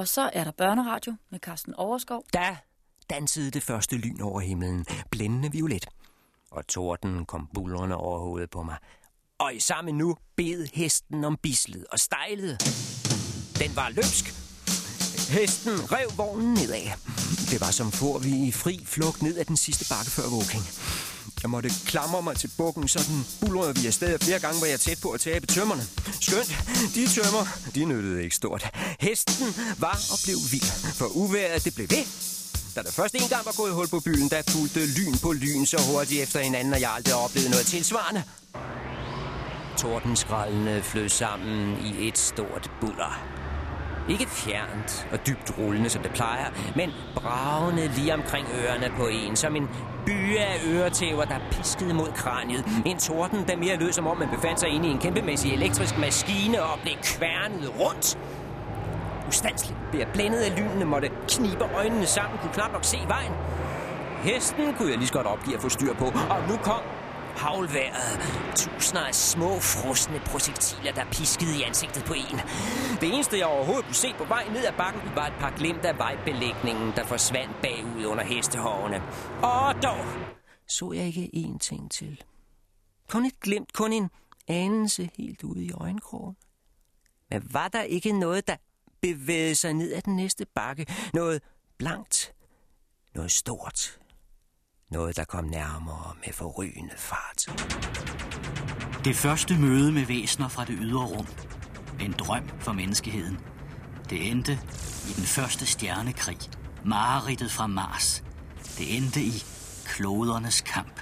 Og 0.00 0.08
så 0.08 0.30
er 0.32 0.44
der 0.44 0.50
børneradio 0.50 1.16
med 1.30 1.38
Carsten 1.38 1.74
Overskov. 1.74 2.24
Da 2.34 2.56
dansede 3.10 3.50
det 3.50 3.62
første 3.62 3.96
lyn 3.96 4.20
over 4.20 4.40
himlen, 4.40 4.86
blændende 5.10 5.52
violet. 5.52 5.86
Og 6.50 6.66
torden 6.66 7.24
kom 7.24 7.48
bullerne 7.54 7.96
over 7.96 8.18
hovedet 8.18 8.50
på 8.50 8.62
mig. 8.62 8.76
Og 9.38 9.54
i 9.54 9.60
samme 9.60 9.92
nu 9.92 10.16
bed 10.36 10.68
hesten 10.74 11.24
om 11.24 11.36
bislet 11.36 11.84
og 11.92 11.98
stejlede. 11.98 12.56
Den 13.62 13.76
var 13.76 13.88
løbsk. 13.88 14.24
Hesten 15.30 15.92
rev 15.92 16.08
vognen 16.16 16.54
nedad. 16.54 16.86
Det 17.50 17.60
var 17.60 17.70
som 17.70 17.92
får 17.92 18.18
vi 18.18 18.46
i 18.48 18.52
fri 18.52 18.84
flugt 18.84 19.22
ned 19.22 19.38
ad 19.38 19.44
den 19.44 19.56
sidste 19.56 19.84
bakke 19.94 20.10
før 20.10 20.28
vågning. 20.36 20.64
Jeg 21.42 21.50
måtte 21.50 21.70
klamre 21.86 22.22
mig 22.22 22.36
til 22.36 22.50
bukken, 22.56 22.88
så 22.88 22.98
den 23.08 23.26
bulrede 23.40 23.74
vi 23.76 23.86
afsted. 23.86 24.18
Flere 24.18 24.38
gange 24.38 24.60
var 24.60 24.66
jeg 24.66 24.80
tæt 24.80 24.98
på 25.02 25.10
at 25.10 25.20
tabe 25.20 25.46
tømmerne. 25.46 25.82
Skønt, 26.20 26.50
de 26.94 27.06
tømmer, 27.06 27.44
de 27.74 27.84
nyttede 27.84 28.24
ikke 28.24 28.36
stort. 28.36 28.62
Hesten 29.00 29.46
var 29.78 29.98
og 30.12 30.18
blev 30.24 30.36
vild, 30.52 30.94
for 30.94 31.06
uværet 31.06 31.64
det 31.64 31.74
blev 31.74 31.86
ved. 31.90 32.04
Da 32.74 32.82
der 32.82 32.92
først 32.92 33.14
en 33.14 33.28
gang 33.28 33.46
var 33.46 33.54
gået 33.56 33.74
hul 33.74 33.88
på 33.88 34.00
byen, 34.00 34.28
der 34.28 34.42
fulgte 34.48 34.86
lyn 34.86 35.16
på 35.22 35.32
lyn 35.32 35.66
så 35.66 35.78
hurtigt 35.92 36.22
efter 36.22 36.40
hinanden, 36.40 36.72
og 36.72 36.80
jeg 36.80 36.90
aldrig 36.90 37.14
oplevede 37.14 37.50
noget 37.50 37.66
tilsvarende. 37.66 38.22
Tordenskrallene 39.78 40.82
flød 40.82 41.08
sammen 41.08 41.86
i 41.86 42.08
et 42.08 42.18
stort 42.18 42.70
buller. 42.80 43.39
Ikke 44.08 44.26
fjernt 44.26 45.08
og 45.12 45.26
dybt 45.26 45.58
rullende, 45.58 45.90
som 45.90 46.02
det 46.02 46.10
plejer, 46.10 46.46
men 46.76 46.90
bravende 47.14 47.88
lige 47.88 48.14
omkring 48.14 48.46
ørerne 48.62 48.90
på 48.96 49.06
en, 49.06 49.36
som 49.36 49.56
en 49.56 49.68
by 50.06 50.36
af 50.36 50.60
øretæver, 50.66 51.24
der 51.24 51.38
piskede 51.50 51.94
mod 51.94 52.12
kraniet. 52.12 52.64
En 52.86 52.98
torden, 52.98 53.48
der 53.48 53.56
mere 53.56 53.76
lød, 53.76 53.92
som 53.92 54.06
om 54.06 54.18
man 54.18 54.28
befandt 54.28 54.60
sig 54.60 54.68
inde 54.68 54.88
i 54.88 54.90
en 54.90 54.98
kæmpemæssig 54.98 55.52
elektrisk 55.52 55.98
maskine 55.98 56.62
og 56.62 56.78
blev 56.82 56.94
kværnet 57.02 57.80
rundt. 57.80 58.18
Ustandsligt 59.28 59.78
blev 59.90 60.00
jeg 60.00 60.08
blændet 60.12 60.38
af 60.38 60.56
lynene, 60.58 60.84
måtte 60.84 61.10
knibe 61.28 61.64
øjnene 61.76 62.06
sammen, 62.06 62.38
kunne 62.38 62.52
knap 62.52 62.72
nok 62.72 62.84
se 62.84 62.98
vejen. 63.08 63.32
Hesten 64.22 64.74
kunne 64.74 64.90
jeg 64.90 64.98
lige 64.98 65.08
så 65.08 65.14
godt 65.14 65.26
opgive 65.26 65.56
at 65.56 65.62
få 65.62 65.68
styr 65.68 65.94
på, 65.94 66.04
og 66.04 66.48
nu 66.48 66.56
kom 66.56 66.82
havlværet. 67.36 68.12
Tusinder 68.56 69.04
af 69.04 69.14
små, 69.14 69.60
frosne 69.60 70.20
projektiler, 70.26 70.92
der 70.92 71.04
piskede 71.04 71.58
i 71.58 71.62
ansigtet 71.62 72.04
på 72.04 72.14
en. 72.14 72.36
Det 73.00 73.14
eneste, 73.14 73.38
jeg 73.38 73.46
overhovedet 73.46 73.84
kunne 73.84 73.94
se 73.94 74.14
på 74.18 74.24
vej 74.24 74.44
ned 74.48 74.64
ad 74.66 74.72
bakken, 74.72 75.02
var 75.14 75.26
et 75.26 75.38
par 75.40 75.56
glimt 75.56 75.84
af 75.84 75.98
vejbelægningen, 75.98 76.92
der 76.96 77.04
forsvandt 77.04 77.54
bagud 77.62 78.04
under 78.04 78.24
hestehovene. 78.24 79.02
Og 79.42 79.82
dog 79.82 80.04
så 80.70 80.92
jeg 80.92 81.06
ikke 81.06 81.30
én 81.34 81.58
ting 81.58 81.90
til. 81.90 82.24
Kun 83.08 83.24
et 83.26 83.40
glimt, 83.40 83.72
kun 83.72 83.92
en 83.92 84.10
anelse 84.48 85.10
helt 85.16 85.42
ude 85.42 85.64
i 85.64 85.72
øjenkrogen. 85.72 86.36
Men 87.30 87.54
var 87.54 87.68
der 87.68 87.82
ikke 87.82 88.12
noget, 88.12 88.48
der 88.48 88.56
bevægede 89.00 89.54
sig 89.54 89.72
ned 89.72 89.92
ad 89.92 90.02
den 90.02 90.16
næste 90.16 90.46
bakke? 90.54 90.86
Noget 91.14 91.42
blankt, 91.78 92.34
noget 93.14 93.30
stort, 93.30 93.98
noget, 94.90 95.16
der 95.16 95.24
kom 95.24 95.44
nærmere 95.44 96.12
med 96.26 96.32
forrygende 96.32 96.94
fart. 96.96 97.46
Det 99.04 99.16
første 99.16 99.58
møde 99.58 99.92
med 99.92 100.06
væsener 100.06 100.48
fra 100.48 100.64
det 100.64 100.76
ydre 100.80 101.04
rum. 101.04 101.26
En 102.00 102.12
drøm 102.12 102.48
for 102.58 102.72
menneskeheden. 102.72 103.38
Det 104.10 104.30
endte 104.30 104.52
i 105.08 105.12
den 105.16 105.24
første 105.24 105.66
stjernekrig. 105.66 106.38
Mareridtet 106.84 107.52
fra 107.52 107.66
Mars. 107.66 108.24
Det 108.78 108.96
endte 108.96 109.20
i 109.20 109.44
klodernes 109.84 110.60
kamp. 110.60 111.00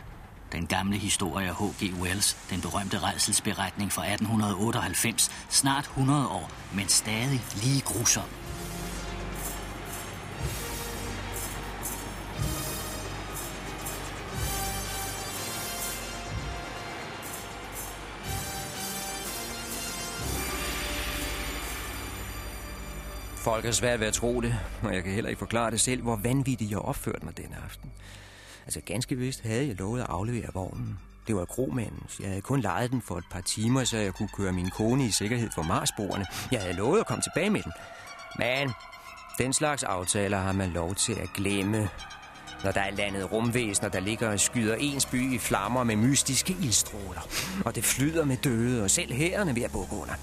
Den 0.52 0.66
gamle 0.66 0.96
historie 0.96 1.48
af 1.48 1.54
H.G. 1.54 2.00
Wells, 2.00 2.36
den 2.50 2.60
berømte 2.60 2.98
redselsberetning 2.98 3.92
fra 3.92 4.02
1898, 4.02 5.30
snart 5.48 5.84
100 5.84 6.28
år, 6.28 6.50
men 6.74 6.88
stadig 6.88 7.42
lige 7.62 7.80
grusom. 7.80 8.24
Folk 23.48 23.64
har 23.64 23.72
svært 23.72 24.00
ved 24.00 24.06
at 24.06 24.14
tro 24.14 24.40
det, 24.40 24.54
og 24.82 24.94
jeg 24.94 25.02
kan 25.02 25.12
heller 25.12 25.28
ikke 25.28 25.38
forklare 25.38 25.70
det 25.70 25.80
selv, 25.80 26.02
hvor 26.02 26.16
vanvittigt 26.16 26.70
jeg 26.70 26.78
opførte 26.78 27.24
mig 27.24 27.36
den 27.36 27.54
aften. 27.64 27.90
Altså 28.64 28.80
ganske 28.80 29.16
vist 29.16 29.42
havde 29.42 29.66
jeg 29.66 29.76
lovet 29.76 30.00
at 30.00 30.06
aflevere 30.08 30.50
vognen. 30.54 30.98
Det 31.26 31.36
var 31.36 31.44
kromandens. 31.44 32.20
Jeg 32.20 32.28
havde 32.28 32.40
kun 32.40 32.60
lejet 32.60 32.90
den 32.90 33.02
for 33.02 33.18
et 33.18 33.24
par 33.30 33.40
timer, 33.40 33.84
så 33.84 33.96
jeg 33.96 34.14
kunne 34.14 34.28
køre 34.36 34.52
min 34.52 34.70
kone 34.70 35.06
i 35.06 35.10
sikkerhed 35.10 35.50
for 35.54 35.62
Marsborene. 35.62 36.26
Jeg 36.52 36.60
havde 36.60 36.72
lovet 36.74 37.00
at 37.00 37.06
komme 37.06 37.22
tilbage 37.22 37.50
med 37.50 37.62
den. 37.62 37.72
Men 38.38 38.70
den 39.38 39.52
slags 39.52 39.82
aftaler 39.82 40.38
har 40.38 40.52
man 40.52 40.70
lov 40.70 40.94
til 40.94 41.12
at 41.12 41.28
glemme. 41.34 41.88
Når 42.64 42.72
der 42.72 42.80
er 42.80 42.90
landet 42.90 43.32
rumvæsener, 43.32 43.88
der 43.88 44.00
ligger 44.00 44.28
og 44.28 44.40
skyder 44.40 44.74
ens 44.74 45.06
by 45.06 45.34
i 45.34 45.38
flammer 45.38 45.84
med 45.84 45.96
mystiske 45.96 46.56
ildstråler. 46.62 47.28
Og 47.64 47.74
det 47.74 47.84
flyder 47.84 48.24
med 48.24 48.36
døde, 48.36 48.84
og 48.84 48.90
selv 48.90 49.12
herren 49.12 49.56
ved 49.56 49.62
at 49.62 49.72
bukke 49.72 49.96
under. 49.96 50.14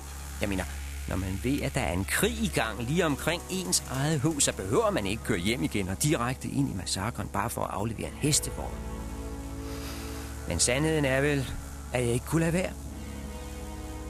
Jeg 0.41 0.49
mener, 0.49 0.63
når 1.07 1.15
man 1.15 1.39
ved, 1.43 1.61
at 1.61 1.75
der 1.75 1.81
er 1.81 1.93
en 1.93 2.05
krig 2.05 2.31
i 2.31 2.51
gang 2.55 2.83
lige 2.83 3.05
omkring 3.05 3.41
ens 3.49 3.83
eget 3.91 4.19
hus, 4.19 4.43
så 4.43 4.53
behøver 4.53 4.89
man 4.91 5.05
ikke 5.05 5.23
køre 5.23 5.37
hjem 5.37 5.63
igen 5.63 5.89
og 5.89 6.03
direkte 6.03 6.47
ind 6.47 6.69
i 6.69 6.73
massakren, 6.73 7.27
bare 7.27 7.49
for 7.49 7.63
at 7.63 7.73
aflevere 7.73 8.07
en 8.07 8.17
hestevogn. 8.19 8.75
Men 10.47 10.59
sandheden 10.59 11.05
er 11.05 11.21
vel, 11.21 11.45
at 11.93 12.05
jeg 12.05 12.13
ikke 12.13 12.25
kunne 12.25 12.41
lade 12.41 12.53
være. 12.53 12.71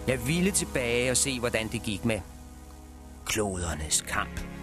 Jeg 0.08 0.28
ville 0.28 0.52
tilbage 0.52 1.12
og 1.12 1.18
se, 1.18 1.40
hvordan 1.40 1.68
det 1.68 1.84
gik 1.84 2.06
med 2.06 2.20
klodernes 3.26 4.02
kamp. 4.02 4.55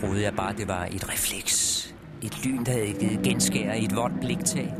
Troede 0.00 0.22
jeg 0.22 0.34
bare, 0.36 0.52
det 0.52 0.68
var 0.68 0.84
et 0.84 1.08
refleks. 1.12 1.84
Et 2.22 2.44
lyn, 2.44 2.64
der 2.64 2.72
havde 2.72 2.92
givet 2.92 3.22
genskær 3.22 3.72
i 3.72 3.84
et 3.84 3.96
vådt 3.96 4.20
bliktag. 4.20 4.74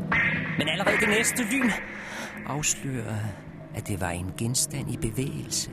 Men 0.57 0.67
allerede 0.67 0.97
det 0.99 1.09
næste 1.09 1.43
lyn 1.51 1.69
afslørede, 2.45 3.21
at 3.75 3.87
det 3.87 4.01
var 4.01 4.09
en 4.09 4.31
genstand 4.37 4.91
i 4.93 4.97
bevægelse. 4.97 5.71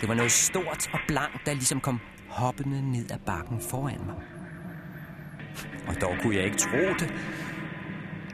Det 0.00 0.08
var 0.08 0.14
noget 0.14 0.32
stort 0.32 0.88
og 0.92 0.98
blankt, 1.08 1.46
der 1.46 1.54
ligesom 1.54 1.80
kom 1.80 2.00
hoppende 2.28 2.92
ned 2.92 3.10
ad 3.10 3.18
bakken 3.26 3.60
foran 3.60 4.00
mig. 4.06 4.16
Og 5.88 6.00
dog 6.00 6.16
kunne 6.22 6.36
jeg 6.36 6.44
ikke 6.44 6.56
tro 6.56 6.78
det. 6.98 7.14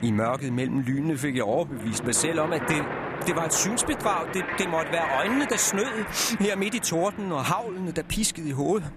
I 0.03 0.11
mørket 0.11 0.53
mellem 0.53 0.81
lynene 0.81 1.19
fik 1.19 1.37
jeg 1.37 1.45
overbevist 1.45 2.05
mig 2.05 2.15
selv 2.15 2.41
om, 2.41 2.53
at 2.53 2.63
det, 2.69 2.85
det 3.27 3.37
var 3.37 3.45
et 3.45 3.55
synsbedrag. 3.55 4.35
Det, 4.35 4.45
det 4.59 4.71
måtte 4.71 4.93
være 4.93 5.17
øjnene, 5.19 5.47
der 5.51 5.57
snød 5.57 6.05
her 6.41 6.57
midt 6.57 6.75
i 6.75 6.79
torden, 6.79 7.33
og 7.33 7.45
havlene, 7.45 7.93
der 7.93 8.03
piskede 8.03 8.49
i 8.49 8.53
hovedet. 8.53 8.91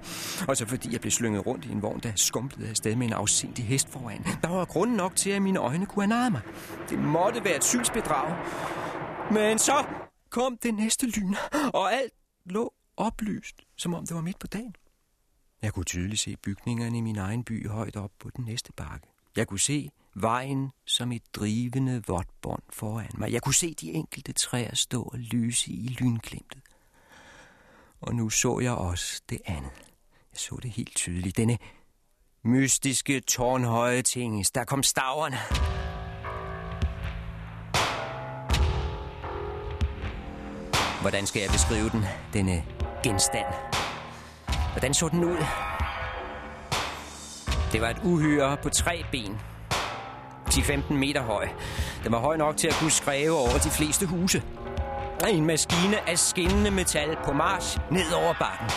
Og 0.48 0.58
så 0.58 0.66
fordi 0.66 0.94
jeg 0.94 1.02
blev 1.02 1.12
slynget 1.12 1.46
rundt 1.46 1.66
i 1.66 1.72
en 1.72 1.82
vogn, 1.82 2.00
der 2.00 2.12
skumplede 2.16 2.70
afsted 2.70 2.96
med 2.96 3.08
en 3.08 3.14
afsindig 3.14 3.66
hest 3.66 3.90
foran. 3.90 4.26
Der 4.42 4.48
var 4.48 4.66
grund 4.66 4.92
nok 4.96 5.16
til, 5.16 5.30
at 5.30 5.42
mine 5.42 5.60
øjne 5.60 5.86
kunne 5.86 6.16
have 6.16 6.32
mig. 6.32 6.42
Det 6.90 7.00
måtte 7.00 7.44
være 7.44 7.56
et 7.56 7.64
synsbedrag. 7.64 8.36
Men 9.32 9.60
så 9.60 9.86
kom 10.30 10.58
det 10.64 10.74
næste 10.74 11.08
lyn, 11.08 11.36
og 11.74 11.94
alt 11.94 12.14
lå 12.46 12.74
oplyst, 12.98 13.56
som 13.78 13.94
om 13.94 14.06
det 14.06 14.16
var 14.16 14.22
midt 14.22 14.40
på 14.40 14.48
dagen. 14.48 14.76
Jeg 15.62 15.74
kunne 15.74 15.86
tydeligt 15.86 16.22
se 16.22 16.36
bygningerne 16.44 16.98
i 16.98 17.02
min 17.02 17.18
egen 17.18 17.44
by 17.44 17.70
højt 17.70 17.96
op 17.96 18.12
på 18.20 18.30
den 18.36 18.46
næste 18.46 18.74
bakke. 18.74 19.08
Jeg 19.36 19.48
kunne 19.48 19.60
se 19.60 19.90
vejen 20.16 20.72
som 20.86 21.12
et 21.12 21.24
drivende 21.34 22.04
vådt 22.08 22.42
bånd 22.42 22.64
foran 22.70 23.10
mig. 23.18 23.32
Jeg 23.32 23.42
kunne 23.42 23.56
se 23.56 23.74
de 23.74 23.92
enkelte 23.92 24.34
træer 24.34 24.76
stå 24.76 25.02
og 25.04 25.20
lyse 25.20 25.72
i 25.72 25.88
lynglimtet. 26.00 26.62
Og 28.02 28.16
nu 28.16 28.30
så 28.30 28.60
jeg 28.60 28.72
også 28.72 29.22
det 29.30 29.42
andet. 29.46 29.72
Jeg 30.32 30.40
så 30.40 30.60
det 30.62 30.72
helt 30.72 30.96
tydeligt. 30.96 31.38
Denne 31.38 31.58
mystiske, 32.44 33.20
tårnhøje 33.20 34.02
ting. 34.02 34.46
Der 34.56 34.64
kom 34.64 34.84
staverne. 34.84 35.38
Hvordan 41.02 41.26
skal 41.26 41.42
jeg 41.42 41.50
beskrive 41.52 41.90
den, 41.90 42.04
denne 42.34 42.64
genstand? 43.04 43.54
Hvordan 44.72 44.94
så 44.94 45.10
den 45.10 45.24
ud? 45.24 45.38
Det 47.72 47.82
var 47.82 47.90
et 47.90 48.00
uhyre 48.04 48.58
på 48.64 48.70
tre 48.70 49.04
ben. 49.12 49.53
10-15 50.50 50.94
meter 50.94 51.22
høj. 51.22 51.48
Den 52.04 52.12
var 52.12 52.20
høj 52.20 52.38
nok 52.38 52.58
til 52.58 52.68
at 52.68 52.74
kunne 52.74 52.92
skræve 52.92 53.38
over 53.38 53.58
de 53.64 53.70
fleste 53.70 54.06
huse. 54.06 54.44
En 55.30 55.46
maskine 55.46 56.10
af 56.10 56.20
skinnende 56.20 56.72
metal 56.72 57.18
på 57.26 57.34
march 57.34 57.78
ned 57.92 58.12
over 58.14 58.34
bakken. 58.40 58.68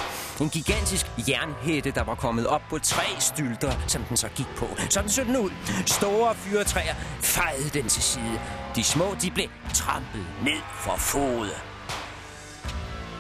En 0.41 0.49
gigantisk 0.49 1.07
jernhætte, 1.29 1.91
der 1.91 2.05
var 2.05 2.15
kommet 2.15 2.47
op 2.47 2.63
på 2.71 2.79
tre 2.79 3.05
stylter, 3.19 3.73
som 3.87 4.03
den 4.03 4.17
så 4.17 4.29
gik 4.29 4.47
på. 4.57 4.67
Sådan 4.91 5.11
så 5.11 5.25
den 5.25 5.37
ud. 5.37 5.51
Store 5.87 6.35
fyretræer 6.35 6.95
fejede 7.21 7.69
den 7.69 7.89
til 7.89 8.03
side. 8.03 8.41
De 8.77 8.85
små, 8.85 9.05
de 9.23 9.31
blev 9.31 9.47
trampet 9.75 10.27
ned 10.45 10.61
for 10.75 10.97
fod. 10.97 11.49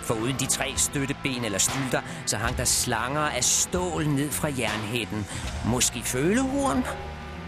For 0.02 0.14
uden 0.14 0.36
de 0.40 0.46
tre 0.46 0.72
støtteben 0.76 1.44
eller 1.44 1.58
stylter, 1.58 2.00
så 2.26 2.36
hang 2.36 2.56
der 2.56 2.64
slanger 2.64 3.20
af 3.20 3.44
stål 3.44 4.06
ned 4.06 4.30
fra 4.30 4.48
jernhætten. 4.58 5.26
Måske 5.64 6.02
følehorn? 6.02 6.84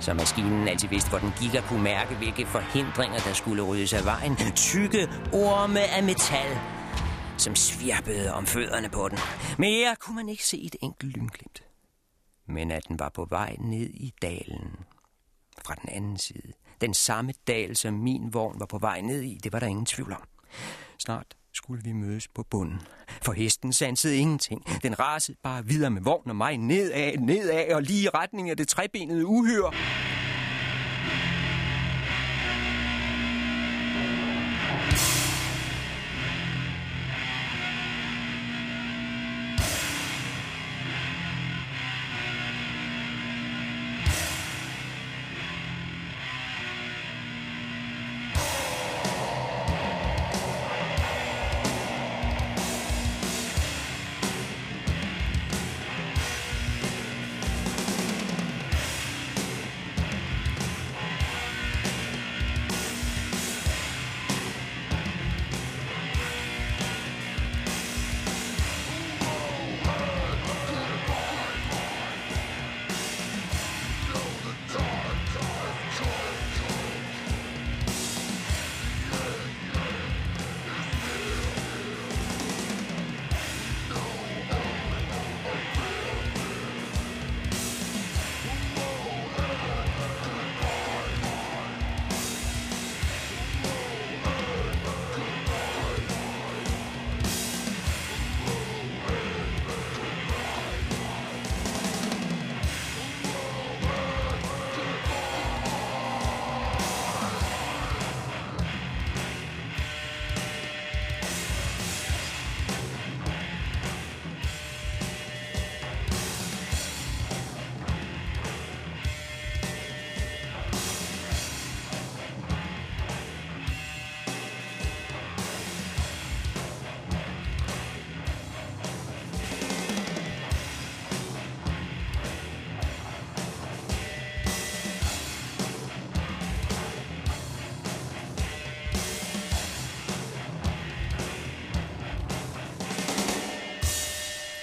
Så 0.00 0.14
maskinen 0.14 0.68
altid 0.68 0.88
vidste, 0.88 1.10
hvor 1.10 1.18
den 1.18 1.32
gik 1.40 1.54
og 1.54 1.68
kunne 1.68 1.82
mærke, 1.82 2.14
hvilke 2.14 2.46
forhindringer, 2.46 3.18
der 3.18 3.32
skulle 3.32 3.62
ryddes 3.62 3.92
af 3.92 4.04
vejen. 4.04 4.36
Tykke 4.54 5.08
orme 5.32 5.80
af 5.80 6.02
metal, 6.02 6.58
som 7.38 7.56
svirpede 7.56 8.34
om 8.34 8.46
fødderne 8.46 8.88
på 8.88 9.08
den. 9.08 9.18
Mere 9.58 9.96
kunne 10.00 10.16
man 10.16 10.28
ikke 10.28 10.46
se 10.46 10.62
et 10.62 10.76
enkelt 10.80 11.16
lynglimt. 11.16 11.62
Men 12.46 12.70
at 12.70 12.88
den 12.88 12.98
var 12.98 13.08
på 13.08 13.24
vej 13.24 13.56
ned 13.60 13.90
i 13.90 14.12
dalen. 14.22 14.76
Fra 15.64 15.74
den 15.74 15.88
anden 15.88 16.18
side. 16.18 16.52
Den 16.80 16.94
samme 16.94 17.32
dal, 17.46 17.76
som 17.76 17.94
min 17.94 18.34
vogn 18.34 18.60
var 18.60 18.66
på 18.66 18.78
vej 18.78 19.00
ned 19.00 19.22
i, 19.22 19.38
det 19.44 19.52
var 19.52 19.58
der 19.58 19.66
ingen 19.66 19.86
tvivl 19.86 20.12
om. 20.12 20.22
Snart 20.98 21.37
skulle 21.54 21.82
vi 21.84 21.92
mødes 21.92 22.28
på 22.28 22.42
bunden. 22.50 22.80
For 23.22 23.32
hesten 23.32 23.72
sansede 23.72 24.16
ingenting. 24.16 24.64
Den 24.82 24.98
rasede 24.98 25.38
bare 25.42 25.64
videre 25.66 25.90
med 25.90 26.02
vogn 26.02 26.30
og 26.30 26.36
mig 26.36 26.56
nedad, 26.56 27.16
nedad 27.16 27.74
og 27.74 27.82
lige 27.82 28.02
i 28.02 28.08
retning 28.08 28.50
af 28.50 28.56
det 28.56 28.68
trebenede 28.68 29.26
uhyre. 29.26 29.72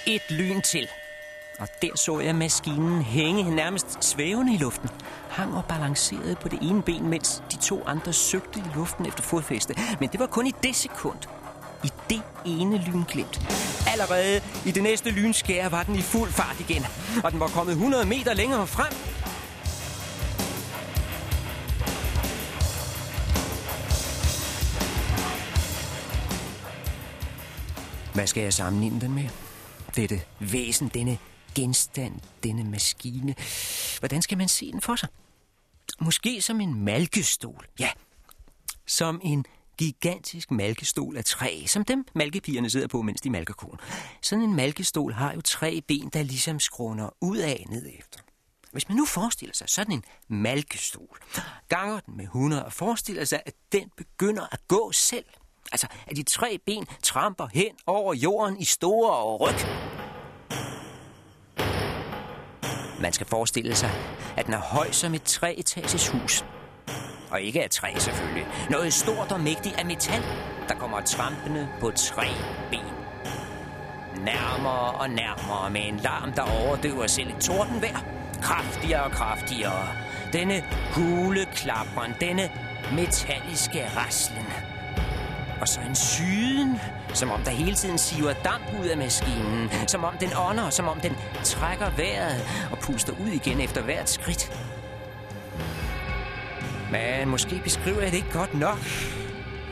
Et 0.08 0.30
lyn 0.30 0.60
til. 0.60 0.88
Og 1.58 1.68
der 1.82 1.96
så 1.96 2.20
jeg 2.20 2.34
maskinen 2.34 3.02
hænge 3.02 3.54
nærmest 3.54 4.04
svævende 4.04 4.54
i 4.54 4.56
luften. 4.56 4.88
Hang 5.30 5.56
og 5.56 5.64
balancerede 5.64 6.36
på 6.36 6.48
det 6.48 6.58
ene 6.62 6.82
ben, 6.82 7.08
mens 7.08 7.42
de 7.52 7.56
to 7.56 7.82
andre 7.86 8.12
søgte 8.12 8.58
i 8.58 8.62
luften 8.74 9.06
efter 9.06 9.22
fodfæste. 9.22 9.74
Men 10.00 10.08
det 10.08 10.20
var 10.20 10.26
kun 10.26 10.46
i 10.46 10.52
det 10.62 10.76
sekund. 10.76 11.18
I 11.84 11.90
det 12.10 12.22
ene 12.44 12.78
lynglimt. 12.78 13.40
Allerede 13.92 14.40
i 14.66 14.70
det 14.70 14.82
næste 14.82 15.10
lynskær 15.10 15.68
var 15.68 15.82
den 15.82 15.96
i 15.96 16.02
fuld 16.02 16.30
fart 16.30 16.60
igen. 16.60 16.86
Og 17.24 17.32
den 17.32 17.40
var 17.40 17.46
kommet 17.46 17.72
100 17.72 18.06
meter 18.06 18.34
længere 18.34 18.66
frem. 18.66 18.92
Hvad 28.14 28.26
skal 28.26 28.42
jeg 28.42 28.54
sammenligne 28.54 29.00
den 29.00 29.14
med? 29.14 29.45
Dette 29.96 30.22
væsen, 30.40 30.88
denne 30.88 31.18
genstand, 31.54 32.20
denne 32.42 32.64
maskine. 32.64 33.34
Hvordan 33.98 34.22
skal 34.22 34.38
man 34.38 34.48
se 34.48 34.72
den 34.72 34.80
for 34.80 34.96
sig? 34.96 35.08
Måske 36.00 36.42
som 36.42 36.60
en 36.60 36.74
malkestol. 36.84 37.66
Ja, 37.78 37.90
som 38.86 39.20
en 39.24 39.44
gigantisk 39.78 40.50
malkestol 40.50 41.16
af 41.16 41.24
træ, 41.24 41.66
som 41.66 41.84
dem 41.84 42.06
malkepigerne 42.14 42.70
sidder 42.70 42.86
på, 42.86 43.02
mens 43.02 43.20
de 43.20 43.30
malker 43.30 43.54
konen. 43.54 43.78
Sådan 44.22 44.44
en 44.44 44.56
malkestol 44.56 45.12
har 45.12 45.32
jo 45.32 45.40
tre 45.40 45.80
ben, 45.88 46.08
der 46.08 46.22
ligesom 46.22 46.60
skråner 46.60 47.10
ud 47.20 47.36
af 47.36 47.64
ned 47.68 47.86
efter. 47.98 48.20
Hvis 48.72 48.88
man 48.88 48.96
nu 48.96 49.04
forestiller 49.04 49.54
sig 49.54 49.68
sådan 49.68 49.92
en 49.92 50.04
malkestol, 50.28 51.18
ganger 51.68 52.00
den 52.00 52.16
med 52.16 52.24
100 52.24 52.64
og 52.64 52.72
forestiller 52.72 53.24
sig, 53.24 53.42
at 53.46 53.54
den 53.72 53.90
begynder 53.96 54.46
at 54.52 54.68
gå 54.68 54.92
selv. 54.92 55.24
Altså, 55.72 55.86
at 56.06 56.16
de 56.16 56.22
tre 56.22 56.58
ben 56.66 56.86
tramper 57.02 57.46
hen 57.54 57.70
over 57.86 58.14
jorden 58.14 58.60
i 58.60 58.64
store 58.64 59.36
ryg. 59.36 59.54
Man 63.00 63.12
skal 63.12 63.26
forestille 63.26 63.74
sig, 63.74 63.90
at 64.36 64.46
den 64.46 64.54
er 64.54 64.60
høj 64.60 64.90
som 64.90 65.14
et 65.14 65.22
treetages 65.22 66.08
hus. 66.08 66.44
Og 67.30 67.40
ikke 67.40 67.62
af 67.62 67.70
træ 67.70 67.94
selvfølgelig. 67.98 68.46
Noget 68.70 68.92
stort 68.92 69.32
og 69.32 69.40
mægtigt 69.40 69.78
af 69.78 69.86
metal, 69.86 70.22
der 70.68 70.74
kommer 70.74 71.00
trampende 71.00 71.68
på 71.80 71.90
tre 71.90 72.26
ben. 72.70 72.80
Nærmere 74.24 74.90
og 74.92 75.10
nærmere 75.10 75.70
med 75.70 75.88
en 75.88 75.96
larm, 75.96 76.32
der 76.32 76.42
overdøver 76.42 77.06
selv 77.06 77.28
et 77.28 77.42
tordenvejr. 77.42 78.04
Kraftigere 78.42 79.04
og 79.04 79.10
kraftigere. 79.10 79.88
Denne 80.32 80.64
hule 80.94 81.46
klapren, 81.54 82.12
denne 82.20 82.50
metalliske 82.92 83.88
raslen. 83.96 84.65
Og 85.60 85.68
så 85.68 85.80
en 85.80 85.94
syden, 85.94 86.80
som 87.14 87.30
om 87.30 87.42
der 87.42 87.50
hele 87.50 87.74
tiden 87.74 87.98
siver 87.98 88.32
damp 88.32 88.64
ud 88.80 88.86
af 88.86 88.96
maskinen. 88.96 89.70
Som 89.86 90.04
om 90.04 90.16
den 90.20 90.30
ånder, 90.36 90.70
som 90.70 90.88
om 90.88 91.00
den 91.00 91.16
trækker 91.44 91.90
vejret 91.90 92.44
og 92.72 92.78
puster 92.78 93.12
ud 93.12 93.28
igen 93.28 93.60
efter 93.60 93.82
hvert 93.82 94.10
skridt. 94.10 94.52
Men 96.90 97.28
måske 97.28 97.60
beskriver 97.64 98.02
jeg 98.02 98.10
det 98.10 98.16
ikke 98.16 98.32
godt 98.32 98.54
nok. 98.54 98.78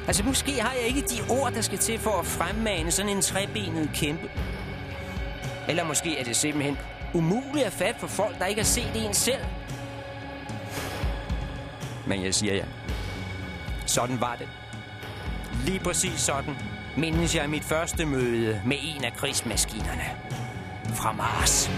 Altså, 0.07 0.25
måske 0.25 0.63
har 0.63 0.73
jeg 0.73 0.87
ikke 0.87 1.01
de 1.01 1.35
ord, 1.41 1.53
der 1.53 1.61
skal 1.61 1.79
til 1.79 1.99
for 1.99 2.19
at 2.19 2.27
fremmane 2.27 2.91
sådan 2.91 3.11
en 3.11 3.23
trebenet 3.23 3.91
kæmpe. 3.95 4.31
Eller 5.69 5.85
måske 5.85 6.19
er 6.19 6.25
det 6.25 6.37
simpelthen 6.37 6.79
umuligt 7.15 7.67
at 7.67 7.73
fatte 7.73 8.01
for 8.01 8.07
folk, 8.07 8.39
der 8.39 8.47
ikke 8.47 8.61
har 8.61 8.67
set 8.67 8.91
en 8.95 9.15
selv. 9.15 9.45
Men 12.07 12.25
jeg 12.25 12.35
siger 12.35 12.55
ja. 12.55 12.65
Sådan 13.87 14.21
var 14.21 14.37
det. 14.37 14.49
Lige 15.65 15.79
præcis 15.79 16.21
sådan 16.21 16.55
mindes 16.97 17.35
jeg 17.37 17.51
mit 17.51 17.65
første 17.65 18.07
møde 18.07 18.61
med 18.67 18.77
en 18.81 19.05
af 19.05 19.13
krigsmaskinerne. 19.13 20.05
Fra 20.95 21.13
Mars. 21.13 21.71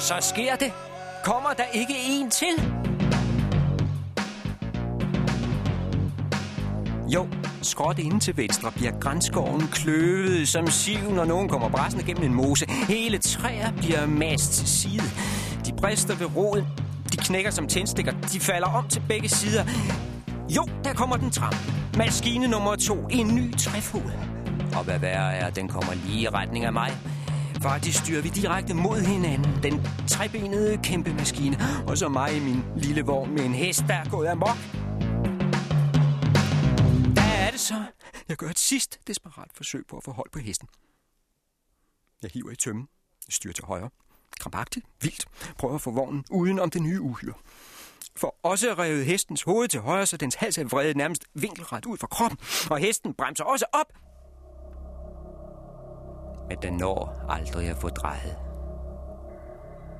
Og 0.00 0.04
så 0.04 0.14
sker 0.20 0.56
det. 0.56 0.72
Kommer 1.24 1.50
der 1.50 1.64
ikke 1.72 1.94
en 2.08 2.30
til? 2.30 2.54
Jo, 7.14 7.28
skråt 7.62 7.98
inde 7.98 8.20
til 8.20 8.36
venstre 8.36 8.72
bliver 8.72 8.92
grænskoven 9.00 9.60
kløvet 9.60 10.48
som 10.48 10.66
siv, 10.66 11.10
når 11.10 11.24
nogen 11.24 11.48
kommer 11.48 11.68
bræsende 11.68 12.04
gennem 12.04 12.24
en 12.24 12.34
mose. 12.34 12.66
Hele 12.70 13.18
træer 13.18 13.72
bliver 13.72 14.06
mast 14.06 14.52
til 14.52 14.68
side. 14.68 15.02
De 15.66 15.72
brister 15.72 16.16
ved 16.16 16.36
roden. 16.36 16.64
De 17.12 17.16
knækker 17.16 17.50
som 17.50 17.68
tændstikker. 17.68 18.12
De 18.32 18.40
falder 18.40 18.68
om 18.68 18.88
til 18.88 19.02
begge 19.08 19.28
sider. 19.28 19.64
Jo, 20.56 20.68
der 20.84 20.94
kommer 20.94 21.16
den 21.16 21.30
tram. 21.30 21.54
Maskine 21.96 22.48
nummer 22.48 22.76
to. 22.76 23.06
En 23.10 23.34
ny 23.34 23.56
træfod. 23.56 24.12
Og 24.76 24.84
hvad 24.84 24.98
værre 24.98 25.34
er, 25.34 25.50
den 25.50 25.68
kommer 25.68 25.94
lige 25.94 26.20
i 26.20 26.28
retning 26.28 26.64
af 26.64 26.72
mig. 26.72 26.90
Faktisk 27.62 27.98
styrer 27.98 28.22
vi 28.22 28.28
direkte 28.28 28.74
mod 28.74 29.00
hinanden. 29.00 29.62
Den 29.62 29.80
trebenede 30.08 30.78
kæmpe 30.82 31.14
maskine. 31.14 31.56
Og 31.86 31.98
så 31.98 32.08
mig 32.08 32.36
i 32.36 32.40
min 32.40 32.62
lille 32.76 33.02
vogn 33.02 33.34
med 33.34 33.44
en 33.44 33.54
hest, 33.54 33.84
der 33.88 33.94
er 33.94 34.10
gået 34.10 34.26
amok. 34.26 34.56
Hvad 37.12 37.46
er 37.46 37.50
det 37.50 37.60
så? 37.60 37.84
Jeg 38.28 38.36
gør 38.36 38.48
et 38.48 38.58
sidst 38.58 39.00
desperat 39.06 39.50
forsøg 39.54 39.84
på 39.88 39.96
at 39.96 40.04
få 40.04 40.12
hold 40.12 40.30
på 40.32 40.38
hesten. 40.38 40.68
Jeg 42.22 42.30
hiver 42.34 42.50
i 42.50 42.56
tømmen. 42.56 42.88
Styrer 43.28 43.52
til 43.52 43.64
højre. 43.64 43.90
Krampagtigt, 44.40 44.86
vildt. 45.00 45.26
Prøver 45.58 45.74
at 45.74 45.80
få 45.80 45.90
vognen 45.90 46.24
uden 46.30 46.58
om 46.58 46.70
det 46.70 46.82
nye 46.82 47.00
uhyre. 47.00 47.34
For 48.16 48.36
også 48.42 48.74
revet 48.74 49.06
hestens 49.06 49.42
hoved 49.42 49.68
til 49.68 49.80
højre, 49.80 50.06
så 50.06 50.16
dens 50.16 50.34
hals 50.34 50.58
er 50.58 50.64
vredet 50.64 50.96
nærmest 50.96 51.24
vinkelret 51.34 51.86
ud 51.86 51.98
fra 51.98 52.06
kroppen, 52.06 52.38
og 52.70 52.78
hesten 52.78 53.14
bremser 53.14 53.44
også 53.44 53.64
op 53.72 53.92
at 56.50 56.62
den 56.62 56.72
når 56.72 57.24
aldrig 57.28 57.68
at 57.68 57.76
få 57.76 57.88
drejet. 57.88 58.36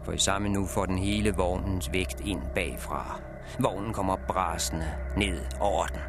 For 0.05 0.13
i 0.13 0.19
samme 0.19 0.49
nu 0.49 0.67
får 0.67 0.87
den 0.87 0.99
hele 0.99 1.35
vognens 1.35 1.93
vægt 1.93 2.21
ind 2.21 2.43
bagfra. 2.55 3.21
Vognen 3.61 3.93
kommer 3.93 4.17
brasende 4.29 4.87
ned 5.17 5.41
over 5.61 5.87
den. 5.87 6.01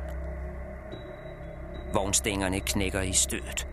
Vognstængerne 1.93 2.59
knækker 2.59 3.01
i 3.01 3.13
stødet. 3.13 3.67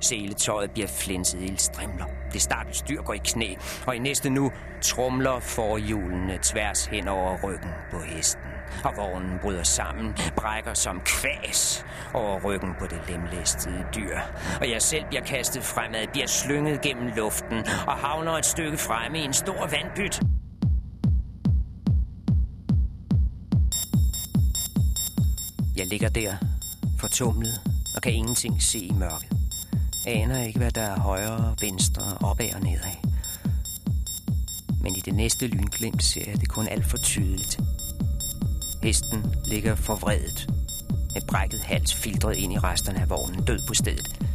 Seletøjet 0.00 0.70
bliver 0.70 0.88
flænset 0.88 1.42
i 1.42 1.56
strimler. 1.56 2.04
Det 2.32 2.42
startelstyr 2.42 3.02
går 3.02 3.14
i 3.14 3.20
knæ, 3.24 3.54
og 3.86 3.96
i 3.96 3.98
næste 3.98 4.30
nu 4.30 4.52
trumler 4.82 5.40
forhjulene 5.40 6.38
tværs 6.42 6.86
hen 6.86 7.08
over 7.08 7.38
ryggen 7.44 7.70
på 7.90 8.00
hesten. 8.00 8.50
Og 8.84 8.96
vognen 8.96 9.38
bryder 9.38 9.62
sammen, 9.62 10.16
brækker 10.36 10.74
som 10.74 11.00
kvæs 11.00 11.84
over 12.14 12.40
ryggen 12.40 12.74
på 12.78 12.86
det 12.86 13.00
lemlæstede 13.08 13.84
dyr. 13.94 14.18
Og 14.60 14.70
jeg 14.70 14.82
selv 14.82 15.04
bliver 15.06 15.22
kastet 15.22 15.64
fremad, 15.64 16.06
bliver 16.12 16.26
slynget 16.26 16.80
gennem 16.80 17.06
luften 17.06 17.58
og 17.86 17.92
havner 17.92 18.32
et 18.32 18.46
stykke 18.46 18.78
fremme 18.78 19.18
i 19.18 19.22
en 19.22 19.32
stor 19.32 19.66
vandbyt. 19.66 20.20
Jeg 25.76 25.86
ligger 25.86 26.08
der, 26.08 26.36
fortumlet, 27.00 27.60
og 27.96 28.02
kan 28.02 28.12
ingenting 28.12 28.62
se 28.62 28.78
i 28.78 28.92
mørket. 28.92 29.45
Aner 30.06 30.42
ikke, 30.42 30.58
hvad 30.58 30.70
der 30.70 30.82
er 30.82 31.00
højre, 31.00 31.54
venstre, 31.60 32.02
opad 32.20 32.54
og 32.54 32.60
nedad. 32.60 32.96
Men 34.82 34.96
i 34.96 35.00
det 35.00 35.14
næste 35.14 35.46
lynglimt 35.46 36.04
ser 36.04 36.30
jeg 36.30 36.40
det 36.40 36.48
kun 36.48 36.68
alt 36.68 36.86
for 36.86 36.96
tydeligt. 36.96 37.60
Hesten 38.82 39.34
ligger 39.44 39.74
forvredet, 39.74 40.50
med 41.14 41.22
brækket 41.28 41.60
hals 41.60 41.94
filtret 41.94 42.36
ind 42.36 42.52
i 42.52 42.58
resterne 42.58 43.00
af 43.00 43.10
vognen, 43.10 43.44
død 43.44 43.58
på 43.68 43.74
stedet. 43.74 44.26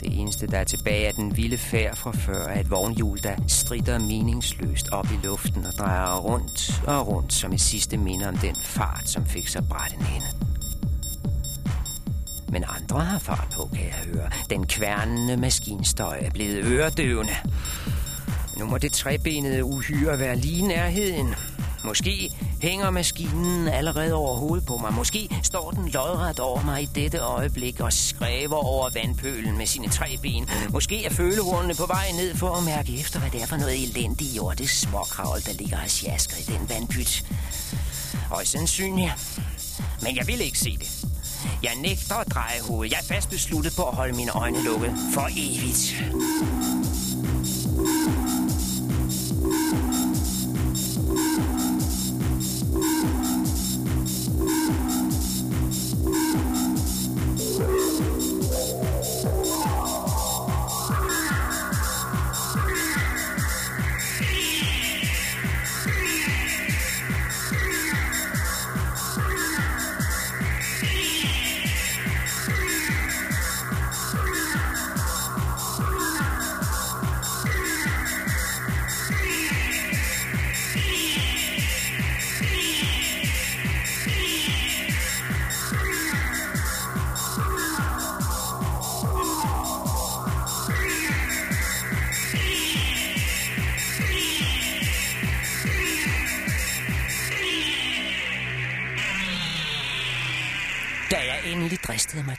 Det 0.00 0.20
eneste, 0.20 0.46
der 0.46 0.58
er 0.58 0.64
tilbage, 0.64 1.06
er 1.06 1.12
den 1.12 1.36
vilde 1.36 1.58
færd 1.58 1.96
fra 1.96 2.12
før 2.12 2.46
at 2.46 2.60
et 2.60 2.70
vognhjul, 2.70 3.18
der 3.22 3.36
strider 3.48 3.98
meningsløst 3.98 4.88
op 4.88 5.06
i 5.12 5.26
luften 5.26 5.66
og 5.66 5.72
drejer 5.72 6.16
rundt 6.16 6.82
og 6.86 7.08
rundt 7.08 7.32
som 7.32 7.52
et 7.52 7.60
sidste 7.60 7.96
minde 7.96 8.28
om 8.28 8.36
den 8.36 8.56
fart, 8.56 9.08
som 9.08 9.26
fik 9.26 9.48
sig 9.48 9.68
brætten 9.68 10.02
hende. 10.02 10.47
Men 12.48 12.64
andre 12.68 13.04
har 13.04 13.18
fart 13.18 13.48
på, 13.52 13.70
kan 13.74 13.84
jeg 13.84 14.14
høre. 14.14 14.30
Den 14.50 14.66
kværnende 14.66 15.36
maskinstøj 15.36 16.18
er 16.20 16.30
blevet 16.30 16.64
øredøvende. 16.64 17.34
Nu 18.56 18.66
må 18.66 18.78
det 18.78 18.92
trebenede 18.92 19.64
uhyre 19.64 20.18
være 20.18 20.36
lige 20.36 20.66
nærheden. 20.66 21.34
Måske 21.84 22.30
hænger 22.62 22.90
maskinen 22.90 23.68
allerede 23.68 24.14
over 24.14 24.36
hovedet 24.36 24.66
på 24.66 24.76
mig. 24.76 24.92
Måske 24.92 25.28
står 25.42 25.70
den 25.70 25.88
lodret 25.88 26.40
over 26.40 26.62
mig 26.62 26.82
i 26.82 26.86
dette 26.94 27.18
øjeblik 27.18 27.80
og 27.80 27.92
skræver 27.92 28.56
over 28.56 28.90
vandpølen 28.94 29.58
med 29.58 29.66
sine 29.66 29.88
tre 29.88 30.16
ben. 30.22 30.48
Måske 30.70 31.04
er 31.04 31.10
følehornene 31.10 31.74
på 31.74 31.86
vej 31.86 32.10
ned 32.16 32.36
for 32.36 32.50
at 32.50 32.64
mærke 32.64 33.00
efter, 33.00 33.20
hvad 33.20 33.30
det 33.30 33.42
er 33.42 33.46
for 33.46 33.56
noget 33.56 33.82
elendigt 33.82 34.40
det 34.58 34.70
småkravl, 34.70 35.40
der 35.46 35.52
ligger 35.52 35.82
og 35.82 35.90
sjasker 35.90 36.36
i 36.36 36.58
den 36.58 36.68
vandpyt. 36.68 37.24
Højst 38.28 38.50
sandsynligt. 38.50 39.40
Men 40.02 40.16
jeg 40.16 40.26
vil 40.26 40.40
ikke 40.40 40.58
se 40.58 40.76
det. 40.78 40.97
Jeg 41.62 41.72
nægter 41.82 42.14
at 42.14 42.32
dreje 42.34 42.60
hovedet. 42.68 42.92
Jeg 42.92 42.98
er 42.98 43.14
fast 43.14 43.30
besluttet 43.30 43.72
på 43.76 43.82
at 43.82 43.94
holde 43.94 44.16
mine 44.16 44.30
øjne 44.30 44.62
lukket 44.64 44.92
for 45.14 45.28
evigt. 45.36 46.77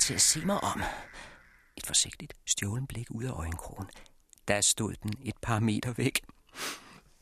Til 0.09 0.13
at 0.13 0.21
se 0.21 0.45
mig 0.45 0.63
om, 0.63 0.81
et 1.77 1.85
forsigtigt 1.85 2.33
stjålen 2.45 2.87
blik 2.87 3.07
ud 3.09 3.23
af 3.23 3.31
øjenkrogen, 3.31 3.87
der 4.47 4.61
stod 4.61 4.93
den 5.03 5.13
et 5.23 5.37
par 5.41 5.59
meter 5.59 5.93
væk. 5.93 6.21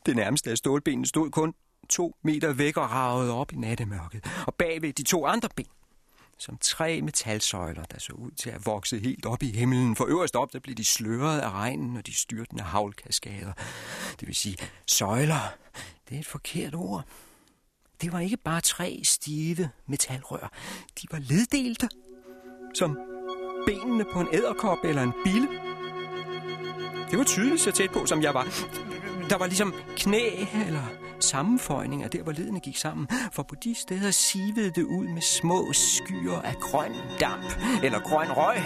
Det 0.05 0.15
nærmeste 0.15 0.51
af 0.51 0.57
stålbenene 0.57 1.05
stod 1.05 1.31
kun 1.31 1.53
to 1.89 2.15
meter 2.21 2.53
væk 2.53 2.77
og 2.77 2.91
ragede 2.91 3.33
op 3.33 3.53
i 3.53 3.55
nattemørket, 3.55 4.25
og 4.47 4.55
bagved 4.55 4.93
de 4.93 5.03
to 5.03 5.25
andre 5.25 5.49
ben, 5.55 5.65
som 6.37 6.57
tre 6.61 7.01
metalsøjler, 7.01 7.83
der 7.83 7.99
så 7.99 8.13
ud 8.13 8.31
til 8.31 8.49
at 8.49 8.65
vokse 8.65 8.99
helt 8.99 9.25
op 9.25 9.43
i 9.43 9.51
himlen. 9.51 9.95
For 9.95 10.05
øverst 10.05 10.35
op, 10.35 10.53
der 10.53 10.59
blev 10.59 10.75
de 10.75 10.85
sløret 10.85 11.39
af 11.39 11.51
regnen 11.51 11.97
og 11.97 12.07
de 12.07 12.13
styrtende 12.13 12.63
havlkaskader. 12.63 13.53
Det 14.19 14.27
vil 14.27 14.35
sige, 14.35 14.57
søjler, 14.85 15.53
det 16.09 16.15
er 16.15 16.19
et 16.19 16.25
forkert 16.25 16.75
ord. 16.75 17.05
Det 18.01 18.11
var 18.11 18.19
ikke 18.19 18.37
bare 18.37 18.61
tre 18.61 19.01
stive 19.03 19.69
metalrør. 19.87 20.51
De 21.01 21.07
var 21.11 21.19
leddelte, 21.19 21.89
som 22.77 22.97
benene 23.65 24.05
på 24.13 24.19
en 24.19 24.27
æderkop 24.33 24.77
eller 24.83 25.03
en 25.03 25.13
bille. 25.23 25.47
Det 27.11 27.17
var 27.17 27.23
tydeligt 27.23 27.61
så 27.61 27.71
tæt 27.71 27.91
på, 27.91 28.05
som 28.05 28.23
jeg 28.23 28.33
var. 28.33 28.43
Der 29.29 29.37
var 29.37 29.45
ligesom 29.45 29.73
knæ 29.95 30.45
eller 30.67 30.83
sammenføjninger 31.19 32.07
der, 32.07 32.23
hvor 32.23 32.31
ledene 32.31 32.59
gik 32.59 32.77
sammen. 32.77 33.07
For 33.31 33.43
på 33.43 33.55
de 33.63 33.75
steder 33.75 34.11
sivede 34.11 34.69
det 34.69 34.83
ud 34.83 35.07
med 35.07 35.21
små 35.21 35.73
skyer 35.73 36.41
af 36.41 36.55
grøn 36.55 36.91
damp 37.19 37.45
eller 37.83 37.99
grøn 37.99 38.31
røg. 38.31 38.57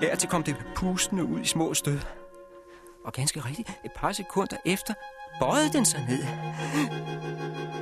Hertil 0.00 0.28
kom 0.28 0.42
det 0.42 0.56
pustende 0.74 1.24
ud 1.24 1.40
i 1.40 1.46
små 1.46 1.74
stød. 1.74 1.98
Og 3.04 3.12
ganske 3.12 3.40
rigtigt, 3.40 3.68
et 3.84 3.92
par 3.96 4.12
sekunder 4.12 4.56
efter 4.64 4.94
bøjede 5.40 5.72
den 5.72 5.84
sig 5.84 6.06
ned. 6.08 6.24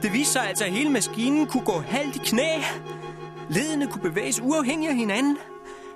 Det 0.03 0.13
viste 0.13 0.33
sig 0.33 0.49
altså, 0.49 0.65
at 0.65 0.73
hele 0.73 0.91
maskinen 0.91 1.47
kunne 1.47 1.65
gå 1.65 1.81
halvt 1.81 2.17
i 2.17 2.19
knæ. 2.19 2.61
Ledene 3.51 3.87
kunne 3.93 4.03
bevæges 4.03 4.41
uafhængigt 4.41 4.91
af 4.91 4.97
hinanden. 4.97 5.39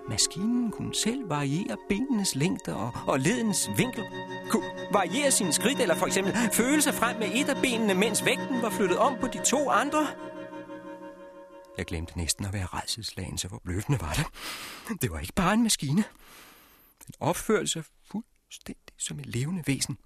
Maskinen 0.09 0.71
kunne 0.71 0.95
selv 0.95 1.29
variere 1.29 1.77
benenes 1.89 2.35
længde 2.35 2.77
og, 2.77 2.93
og 3.07 3.21
ledens 3.21 3.71
vinkel. 3.77 4.05
Kunne 4.51 4.71
variere 4.93 5.31
sine 5.31 5.53
skridt, 5.53 5.81
eller 5.81 5.95
for 5.95 6.07
eksempel 6.07 6.35
føle 6.53 6.83
sig 6.83 6.95
frem 6.95 7.17
med 7.17 7.31
et 7.35 7.49
af 7.49 7.63
benene, 7.63 7.95
mens 7.95 8.25
vægten 8.25 8.63
var 8.63 8.71
flyttet 8.71 8.99
om 8.99 9.17
på 9.21 9.27
de 9.27 9.45
to 9.45 9.71
andre. 9.71 10.07
Jeg 11.79 11.87
glemte 11.87 12.19
næsten 12.19 12.45
at 12.45 12.53
være 12.53 12.67
redselslagen, 12.67 13.39
så 13.39 13.49
forbløffende 13.49 14.01
var 14.01 14.13
det. 14.13 14.27
Det 15.03 15.11
var 15.11 15.19
ikke 15.19 15.33
bare 15.33 15.55
en 15.55 15.63
maskine. 15.63 16.05
Den 17.07 17.15
opførte 17.21 17.67
sig 17.67 17.85
fuldstændig 18.11 18.95
som 18.99 19.19
et 19.19 19.27
levende 19.27 19.63
væsen. 19.67 19.99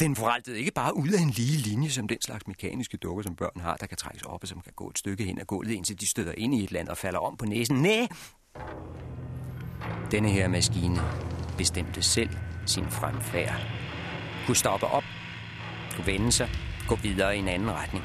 Den 0.00 0.16
foraltede 0.16 0.58
ikke 0.58 0.70
bare 0.70 0.96
ud 0.96 1.08
af 1.08 1.20
en 1.20 1.30
lige 1.30 1.58
linje, 1.58 1.90
som 1.90 2.08
den 2.08 2.20
slags 2.20 2.46
mekaniske 2.46 2.96
dukker, 2.96 3.22
som 3.22 3.36
børn 3.36 3.60
har, 3.60 3.76
der 3.76 3.86
kan 3.86 3.96
trækkes 3.96 4.22
op 4.22 4.42
og 4.42 4.48
som 4.48 4.60
kan 4.60 4.72
gå 4.76 4.90
et 4.90 4.98
stykke 4.98 5.24
hen 5.24 5.40
ad 5.40 5.44
gulvet, 5.44 5.72
indtil 5.72 6.00
de 6.00 6.06
støder 6.06 6.32
ind 6.36 6.54
i 6.54 6.64
et 6.64 6.72
land 6.72 6.88
og 6.88 6.96
falder 6.96 7.18
om 7.18 7.36
på 7.36 7.44
næsen. 7.44 7.82
Næh! 7.82 8.08
Denne 10.10 10.30
her 10.30 10.48
maskine 10.48 11.00
bestemte 11.58 12.02
selv 12.02 12.30
sin 12.66 12.90
fremfærd. 12.90 13.66
Kunne 14.46 14.56
stoppe 14.56 14.86
op, 14.86 15.04
kunne 15.96 16.06
vende 16.06 16.32
sig, 16.32 16.50
gå 16.88 16.94
videre 16.94 17.36
i 17.36 17.38
en 17.38 17.48
anden 17.48 17.70
retning. 17.70 18.04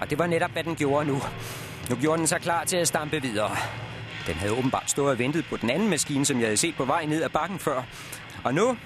Og 0.00 0.10
det 0.10 0.18
var 0.18 0.26
netop, 0.26 0.50
hvad 0.50 0.64
den 0.64 0.76
gjorde 0.76 1.06
nu. 1.06 1.22
Nu 1.90 1.96
gjorde 1.96 2.18
den 2.18 2.26
sig 2.26 2.40
klar 2.40 2.64
til 2.64 2.76
at 2.76 2.88
stampe 2.88 3.22
videre. 3.22 3.56
Den 4.26 4.34
havde 4.34 4.52
åbenbart 4.52 4.90
stået 4.90 5.10
og 5.10 5.18
ventet 5.18 5.44
på 5.50 5.56
den 5.56 5.70
anden 5.70 5.90
maskine, 5.90 6.24
som 6.24 6.38
jeg 6.38 6.46
havde 6.46 6.56
set 6.56 6.74
på 6.76 6.84
vej 6.84 7.06
ned 7.06 7.22
ad 7.22 7.28
bakken 7.28 7.58
før. 7.58 7.82
Og 8.44 8.54
nu, 8.54 8.76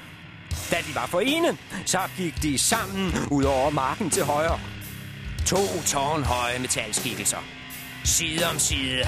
da 0.70 0.76
de 0.76 0.94
var 0.94 1.06
forenet, 1.06 1.56
så 1.87 1.98
gik 2.16 2.42
de 2.42 2.59
sammen 2.59 3.12
ud 3.30 3.44
over 3.44 3.70
marken 3.70 4.11
til 4.11 4.24
højre. 4.24 4.61
To 5.46 5.82
tårnhøje 5.87 6.59
metalskikkelser. 6.59 7.38
Side 8.04 8.44
om 8.50 8.59
side. 8.59 9.02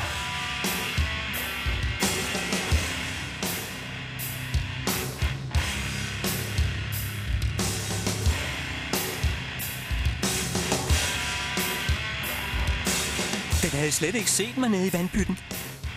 Den 13.62 13.70
havde 13.78 13.92
slet 13.92 14.14
ikke 14.14 14.30
set 14.30 14.56
mig 14.56 14.68
nede 14.68 14.86
i 14.86 14.92
vandbytten. 14.92 15.38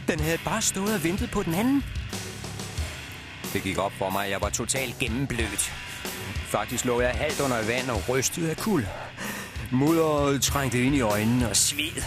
Den 0.07 0.19
havde 0.19 0.37
bare 0.45 0.61
stået 0.61 0.93
og 0.95 1.03
ventet 1.03 1.31
på 1.31 1.43
den 1.43 1.53
anden. 1.53 1.83
Det 3.53 3.63
gik 3.63 3.77
op 3.77 3.91
for 3.91 4.09
mig, 4.09 4.25
at 4.25 4.31
jeg 4.31 4.41
var 4.41 4.49
totalt 4.49 4.99
gennemblødt. 4.99 5.73
Faktisk 6.47 6.85
lå 6.85 7.01
jeg 7.01 7.11
halvt 7.11 7.39
under 7.39 7.65
vand 7.65 7.89
og 7.89 8.09
rystede 8.09 8.49
af 8.49 8.57
kul. 8.57 8.87
Mudderet 9.71 10.41
trængte 10.41 10.83
ind 10.83 10.95
i 10.95 11.01
øjnene 11.01 11.49
og 11.49 11.55
sved. 11.55 12.03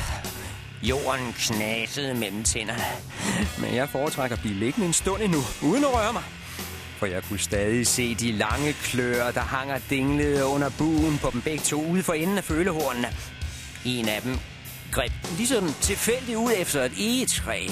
Jorden 0.83 1.33
knasede 1.33 2.15
mellem 2.15 2.45
tænderne. 2.45 2.85
Men 3.59 3.75
jeg 3.75 3.89
foretrækker 3.89 4.37
at 4.37 4.43
blive 4.43 4.55
liggende 4.55 4.87
en 4.87 4.93
stund 4.93 5.23
endnu, 5.23 5.41
uden 5.63 5.85
at 5.85 5.95
røre 5.95 6.13
mig. 6.13 6.23
For 6.99 7.07
jeg 7.07 7.23
kunne 7.23 7.39
stadig 7.39 7.87
se 7.87 8.15
de 8.15 8.33
lange 8.33 8.73
klør, 8.73 9.31
der 9.31 9.41
hanger 9.41 9.79
dinglede 9.91 10.45
under 10.45 10.71
buen 10.79 11.19
på 11.19 11.31
dem 11.33 11.43
begge 11.43 11.65
to 11.65 11.85
ude 11.85 12.03
for 12.03 12.13
enden 12.13 12.39
af 12.39 12.45
følehornene. 12.45 13.09
En 13.85 14.09
af 14.09 14.23
dem 14.23 14.39
greb 14.93 15.13
ligesom 15.37 15.75
tilfældigt 15.81 16.39
ud 16.39 16.53
efter 16.57 16.85
et 16.85 16.93
egetræ 16.99 17.69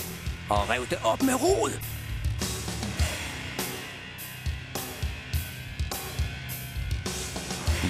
og 0.51 0.69
rev 0.71 0.87
det 0.91 0.99
op 1.05 1.23
med 1.23 1.35
rod. 1.35 1.92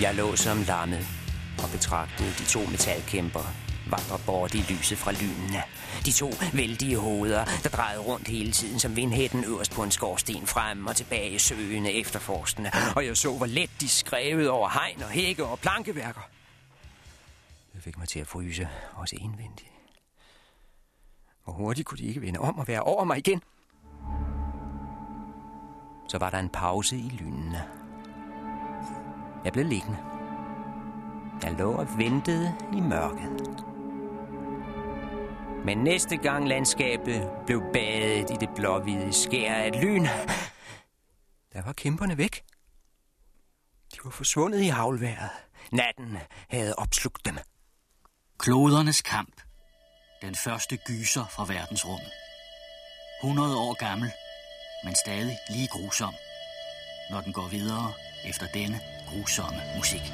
Jeg 0.01 0.15
lå 0.15 0.37
som 0.37 0.63
lammet 0.63 1.07
og 1.63 1.71
betragtede 1.71 2.29
de 2.29 2.45
to 2.45 2.61
metalkæmper 2.71 3.45
vandre 3.91 4.19
bort 4.27 4.55
i 4.55 4.59
lyset 4.59 4.99
fra 4.99 5.13
lynene. 5.13 5.63
De 6.07 6.13
to 6.13 6.31
vældige 6.53 6.97
hoveder, 6.97 7.45
der 7.45 7.69
drejede 7.69 8.01
rundt 8.01 8.29
hele 8.29 8.53
tiden 8.53 8.79
som 8.79 8.97
vindhætten 8.97 9.45
øverst 9.45 9.73
på 9.73 9.83
en 9.83 9.91
skorsten 9.91 10.47
frem 10.47 10.87
og 10.87 10.97
tilbage 10.97 11.39
søgende 11.39 11.93
efterforskende. 11.93 12.71
Og 12.97 13.07
jeg 13.07 13.17
så, 13.17 13.37
hvor 13.37 13.47
let 13.47 13.71
de 13.81 13.89
skrevet 13.89 14.51
over 14.51 14.69
hegn 14.69 15.03
og 15.03 15.09
hække 15.09 15.45
og 15.45 15.59
plankeværker. 15.59 16.21
Det 17.75 17.83
fik 17.83 17.99
mig 17.99 18.09
til 18.09 18.21
at 18.21 18.27
fryse, 18.27 18.69
også 18.95 19.17
indvendigt. 19.21 19.71
Hvor 21.45 21.53
hurtigt 21.53 21.89
kunne 21.89 21.99
de 21.99 22.05
ikke 22.05 22.21
vende 22.21 22.41
om 22.41 22.59
og 22.59 22.69
være 22.69 22.81
over 22.81 23.05
mig 23.05 23.19
igen? 23.19 23.43
Så 26.09 26.19
var 26.19 26.31
der 26.31 26.39
en 26.39 26.49
pause 26.49 26.97
i 26.97 27.09
lynene. 27.09 27.82
Jeg 29.45 29.53
blev 29.53 29.67
liggende. 29.67 29.99
Jeg 31.43 31.53
lå 31.53 31.73
og 31.73 31.99
ventede 31.99 32.55
i 32.77 32.81
mørket. 32.81 33.63
Men 35.65 35.79
næste 35.79 36.17
gang 36.17 36.49
landskabet 36.49 37.31
blev 37.47 37.63
badet 37.73 38.31
i 38.31 38.35
det 38.41 38.49
blåhvide 38.55 39.13
skær 39.13 39.55
af 39.55 39.69
et 39.69 39.77
lyn, 39.77 40.05
der 41.53 41.63
var 41.63 41.73
kæmperne 41.73 42.19
væk. 42.19 42.45
De 43.95 43.99
var 44.05 44.11
forsvundet 44.11 44.61
i 44.61 44.67
havlværet. 44.67 45.31
Natten 45.73 46.19
havde 46.49 46.75
opslugt 46.75 47.25
dem. 47.25 47.39
Klodernes 48.39 49.03
kamp. 49.03 49.41
Den 50.23 50.35
første 50.35 50.77
gyser 50.77 51.25
fra 51.27 51.45
verdensrummet. 51.45 52.13
100 53.23 53.57
år 53.59 53.75
gammel, 53.75 54.13
men 54.85 54.95
stadig 54.95 55.39
lige 55.51 55.69
grusom, 55.69 56.15
når 57.11 57.21
den 57.21 57.33
går 57.33 57.49
videre 57.49 57.93
efter 58.25 58.47
denne 58.47 58.81
grusomme 59.07 59.61
musik. 59.77 60.13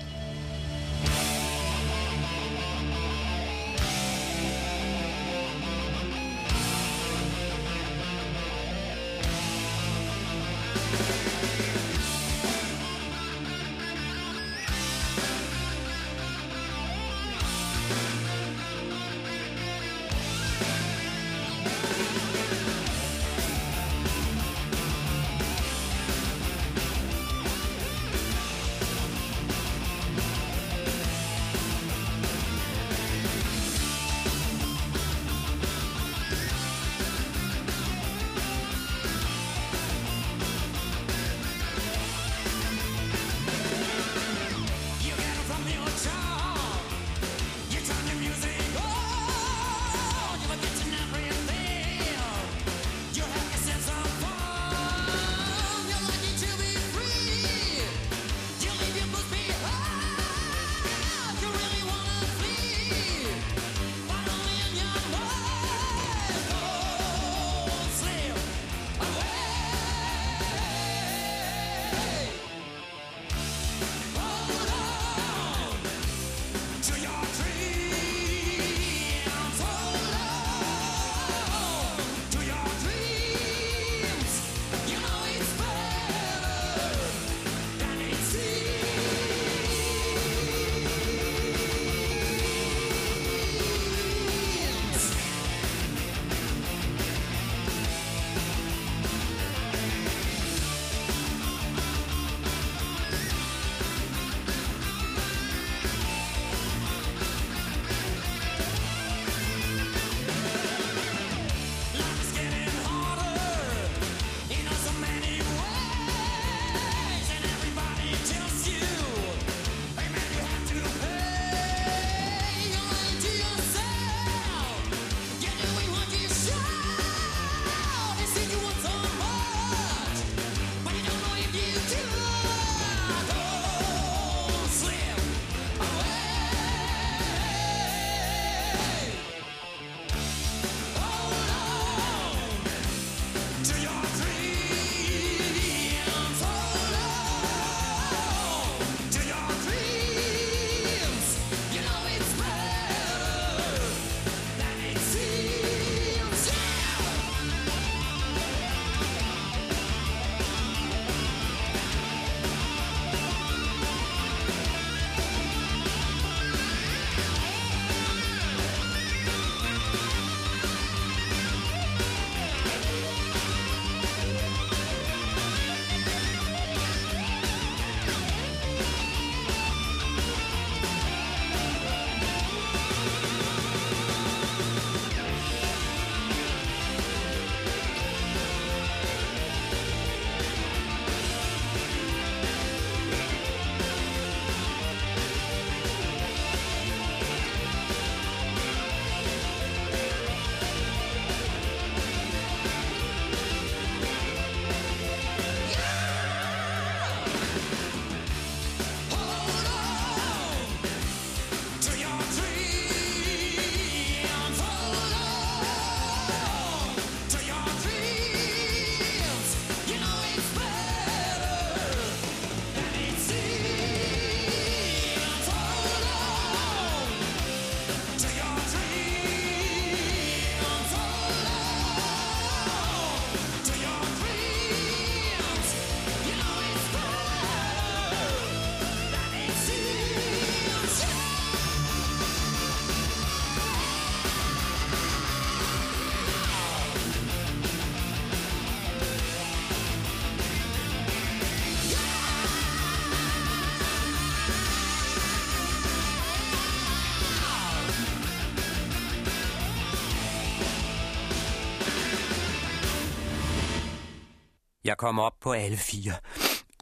Jeg 264.89 264.97
kom 264.97 265.19
op 265.19 265.33
på 265.41 265.53
alle 265.53 265.77
fire, 265.77 266.13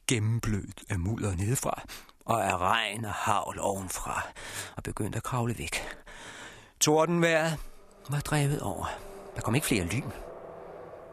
gennemblødt 0.08 0.84
af 0.90 0.98
mudder 0.98 1.36
nedefra, 1.36 1.82
og 2.24 2.44
af 2.44 2.58
regn 2.58 3.04
og 3.04 3.12
havl 3.12 3.58
ovenfra, 3.60 4.26
og 4.76 4.82
begyndte 4.82 5.16
at 5.16 5.22
kravle 5.22 5.58
væk. 5.58 5.76
Tordenværet 6.80 7.58
var 8.10 8.20
drevet 8.20 8.60
over. 8.60 8.86
Der 9.36 9.40
kom 9.40 9.54
ikke 9.54 9.66
flere 9.66 9.84
lyn. 9.84 10.10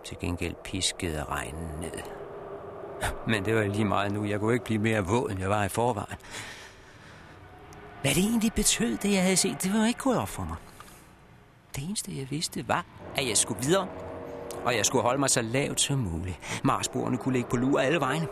Til 0.05 0.17
gengæld 0.19 0.55
piskede 0.63 1.23
regnen 1.23 1.69
ned. 1.81 1.91
Men 3.27 3.45
det 3.45 3.55
var 3.55 3.63
lige 3.63 3.85
meget 3.85 4.11
nu. 4.11 4.25
Jeg 4.25 4.39
kunne 4.39 4.53
ikke 4.53 4.65
blive 4.65 4.79
mere 4.79 5.05
våd, 5.05 5.31
end 5.31 5.39
jeg 5.39 5.49
var 5.49 5.63
i 5.63 5.69
forvejen. 5.69 6.17
Hvad 8.01 8.15
det 8.15 8.23
egentlig 8.23 8.53
betød, 8.53 8.97
det 8.97 9.13
jeg 9.13 9.21
havde 9.21 9.37
set, 9.37 9.63
det 9.63 9.73
var 9.73 9.85
ikke 9.85 9.99
gået 9.99 10.17
op 10.17 10.29
for 10.29 10.43
mig. 10.43 10.57
Det 11.75 11.83
eneste, 11.83 12.17
jeg 12.17 12.31
vidste, 12.31 12.67
var, 12.67 12.85
at 13.15 13.27
jeg 13.27 13.37
skulle 13.37 13.61
videre. 13.61 14.12
Og 14.65 14.77
jeg 14.77 14.85
skulle 14.85 15.01
holde 15.01 15.19
mig 15.19 15.29
så 15.29 15.41
lavt 15.41 15.81
som 15.81 15.99
muligt. 15.99 16.61
Marsborene 16.63 17.17
kunne 17.17 17.33
ligge 17.33 17.49
på 17.49 17.55
lur 17.57 17.79
alle 17.79 17.99
vejene. 17.99 18.27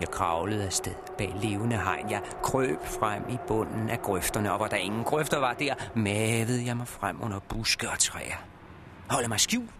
Jeg 0.00 0.08
kravlede 0.08 0.66
afsted 0.66 0.94
bag 1.18 1.34
levende 1.42 1.76
hegn. 1.76 2.10
Jeg 2.10 2.20
krøb 2.42 2.78
frem 2.84 3.22
i 3.30 3.38
bunden 3.48 3.90
af 3.90 4.02
grøfterne, 4.02 4.52
og 4.52 4.56
hvor 4.56 4.66
der 4.66 4.76
ingen 4.76 5.04
grøfter 5.04 5.38
var 5.38 5.52
der, 5.52 5.74
mavede 5.94 6.66
jeg 6.66 6.76
mig 6.76 6.88
frem 6.88 7.16
under 7.22 7.38
buske 7.38 7.90
og 7.90 7.98
træer. 7.98 8.36
Holde 9.10 9.28
mig 9.28 9.40
skjult 9.40 9.70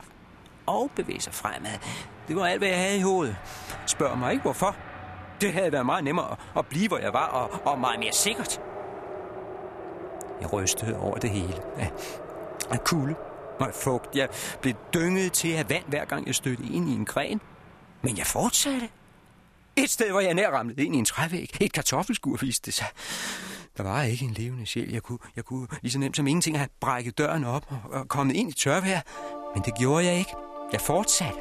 og 0.67 0.91
bevæge 0.97 1.21
sig 1.21 1.35
fremad. 1.35 1.79
Det 2.29 2.37
var 2.37 2.47
alt, 2.47 2.61
hvad 2.61 2.69
jeg 2.69 2.79
havde 2.79 2.97
i 2.97 3.03
hovedet. 3.03 3.37
Spørg 3.87 4.19
mig 4.19 4.33
ikke, 4.33 4.43
hvorfor. 4.43 4.77
Det 5.41 5.53
havde 5.53 5.73
været 5.73 5.87
meget 5.87 6.05
nemmere 6.05 6.37
at 6.57 6.67
blive, 6.67 6.89
hvor 6.89 6.99
jeg 6.99 7.13
var, 7.13 7.27
og, 7.27 7.73
og 7.73 7.79
meget 7.79 8.01
mere 8.01 8.13
sikkert. 8.13 8.61
Jeg 10.41 10.53
rystede 10.53 10.99
over 10.99 11.19
det 11.19 11.31
hele. 11.31 11.63
Af, 11.77 11.91
af 12.71 12.85
kulde 12.85 13.15
mig 13.61 13.71
fugt. 13.75 14.17
Jeg 14.17 14.29
blev 14.61 14.75
dynget 14.95 15.33
til 15.33 15.49
at 15.49 15.71
vand, 15.71 15.85
hver 15.87 16.05
gang 16.05 16.27
jeg 16.27 16.35
stødte 16.35 16.63
ind 16.63 16.89
i 16.89 16.93
en 16.93 17.05
gren. 17.05 17.41
Men 18.03 18.19
jeg 18.19 18.27
fortsatte. 18.27 18.89
Et 19.77 19.91
sted, 19.91 20.11
hvor 20.11 20.21
jeg 20.21 20.35
nær 20.35 20.51
ramlede 20.51 20.85
ind 20.85 20.95
i 20.95 20.99
en 20.99 21.05
trævæg. 21.05 21.57
Et 21.61 21.73
kartoffelskur 21.73 22.37
viste 22.37 22.67
det 22.67 22.75
sig. 22.75 22.87
Der 23.77 23.83
var 23.83 24.03
ikke 24.03 24.25
en 24.25 24.31
levende 24.31 24.67
sjæl. 24.67 24.93
Jeg 24.93 25.03
kunne, 25.03 25.19
jeg 25.37 25.45
kunne 25.45 25.67
lige 25.83 25.93
så 25.93 25.99
nemt 25.99 26.17
som 26.17 26.27
ingenting 26.27 26.59
have 26.59 26.69
brækket 26.81 27.19
døren 27.19 27.45
op 27.45 27.67
og, 27.69 28.01
og 28.01 28.09
kommet 28.09 28.37
ind 28.37 28.51
i 28.51 28.53
tørvejr. 28.53 29.01
Men 29.55 29.63
det 29.65 29.75
gjorde 29.79 30.05
jeg 30.05 30.19
ikke. 30.19 30.31
Jeg 30.73 30.81
fortsatte. 30.81 31.39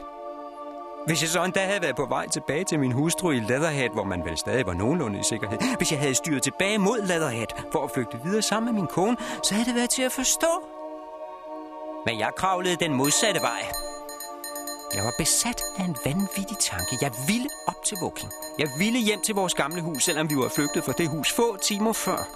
Hvis 1.08 1.22
jeg 1.22 1.30
så 1.30 1.44
endda 1.44 1.66
havde 1.66 1.82
været 1.82 1.96
på 1.96 2.06
vej 2.06 2.28
tilbage 2.28 2.64
til 2.64 2.80
min 2.80 2.92
hustru 2.92 3.32
i 3.32 3.40
Leatherhead, 3.40 3.90
hvor 3.90 4.04
man 4.04 4.26
vel 4.26 4.38
stadig 4.38 4.66
var 4.66 4.74
nogenlunde 4.74 5.20
i 5.20 5.24
sikkerhed. 5.24 5.58
Hvis 5.78 5.92
jeg 5.92 6.00
havde 6.00 6.16
styret 6.16 6.44
tilbage 6.44 6.78
mod 6.78 7.08
Leatherhead 7.08 7.48
for 7.72 7.84
at 7.84 7.92
flygte 7.94 8.20
videre 8.24 8.42
sammen 8.42 8.74
med 8.74 8.82
min 8.82 8.88
kone, 8.88 9.18
så 9.44 9.54
havde 9.54 9.66
det 9.66 9.76
været 9.76 9.90
til 9.90 10.02
at 10.02 10.12
forstå. 10.12 10.79
Men 12.06 12.20
jeg 12.20 12.32
kravlede 12.38 12.76
den 12.76 12.94
modsatte 12.94 13.42
vej. 13.42 13.72
Jeg 14.96 15.04
var 15.04 15.14
besat 15.18 15.64
af 15.78 15.84
en 15.84 15.98
vanvittig 16.06 16.58
tanke. 16.60 16.98
Jeg 17.02 17.12
ville 17.28 17.50
op 17.68 17.86
til 17.86 17.98
Woking. 18.02 18.32
Jeg 18.60 18.70
ville 18.78 19.00
hjem 19.00 19.22
til 19.22 19.36
vores 19.36 19.54
gamle 19.54 19.82
hus, 19.82 20.04
selvom 20.04 20.30
vi 20.30 20.36
var 20.36 20.50
flygtet 20.50 20.84
fra 20.84 20.94
det 20.98 21.10
hus 21.10 21.34
få 21.34 21.58
timer 21.58 21.94
før. 21.94 22.28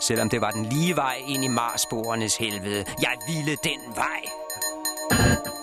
Selvom 0.00 0.28
det 0.28 0.40
var 0.40 0.50
den 0.50 0.64
lige 0.64 0.96
vej 0.96 1.16
ind 1.26 1.44
i 1.44 1.48
Marsborernes 1.48 2.36
helvede. 2.36 2.84
Jeg 3.00 3.16
ville 3.26 3.56
den 3.64 3.80
vej. 3.94 5.53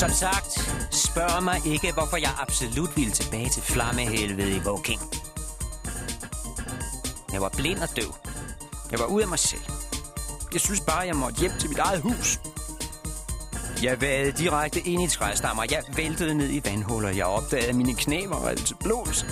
Som 0.00 0.10
sagt, 0.10 0.74
spørg 0.90 1.42
mig 1.42 1.66
ikke, 1.66 1.92
hvorfor 1.92 2.16
jeg 2.16 2.30
absolut 2.38 2.96
ville 2.96 3.12
tilbage 3.12 3.48
til 3.48 3.62
flammehelvede 3.62 4.56
i 4.56 4.60
Woking. 4.60 5.00
Jeg 7.32 7.40
var 7.40 7.48
blind 7.48 7.78
og 7.78 7.96
døv. 7.96 8.14
Jeg 8.90 8.98
var 8.98 9.04
ude 9.04 9.22
af 9.22 9.28
mig 9.28 9.38
selv. 9.38 9.60
Jeg 10.52 10.60
synes 10.60 10.80
bare, 10.80 10.98
jeg 10.98 11.16
måtte 11.16 11.40
hjem 11.40 11.52
til 11.58 11.68
mit 11.68 11.78
eget 11.78 12.00
hus. 12.00 12.40
Jeg 13.82 14.00
vadede 14.00 14.32
direkte 14.32 14.80
ind 14.80 15.02
i 15.02 15.08
træstammer. 15.08 15.64
Jeg 15.70 15.82
væltede 15.96 16.34
ned 16.34 16.50
i 16.50 16.60
vandhuller. 16.64 17.10
Jeg 17.10 17.26
opdagede, 17.26 17.68
at 17.68 17.74
mine 17.74 17.94
knæ 17.94 18.26
var 18.26 18.48
alt 18.48 18.66
til 18.66 18.76
blods. 18.80 19.26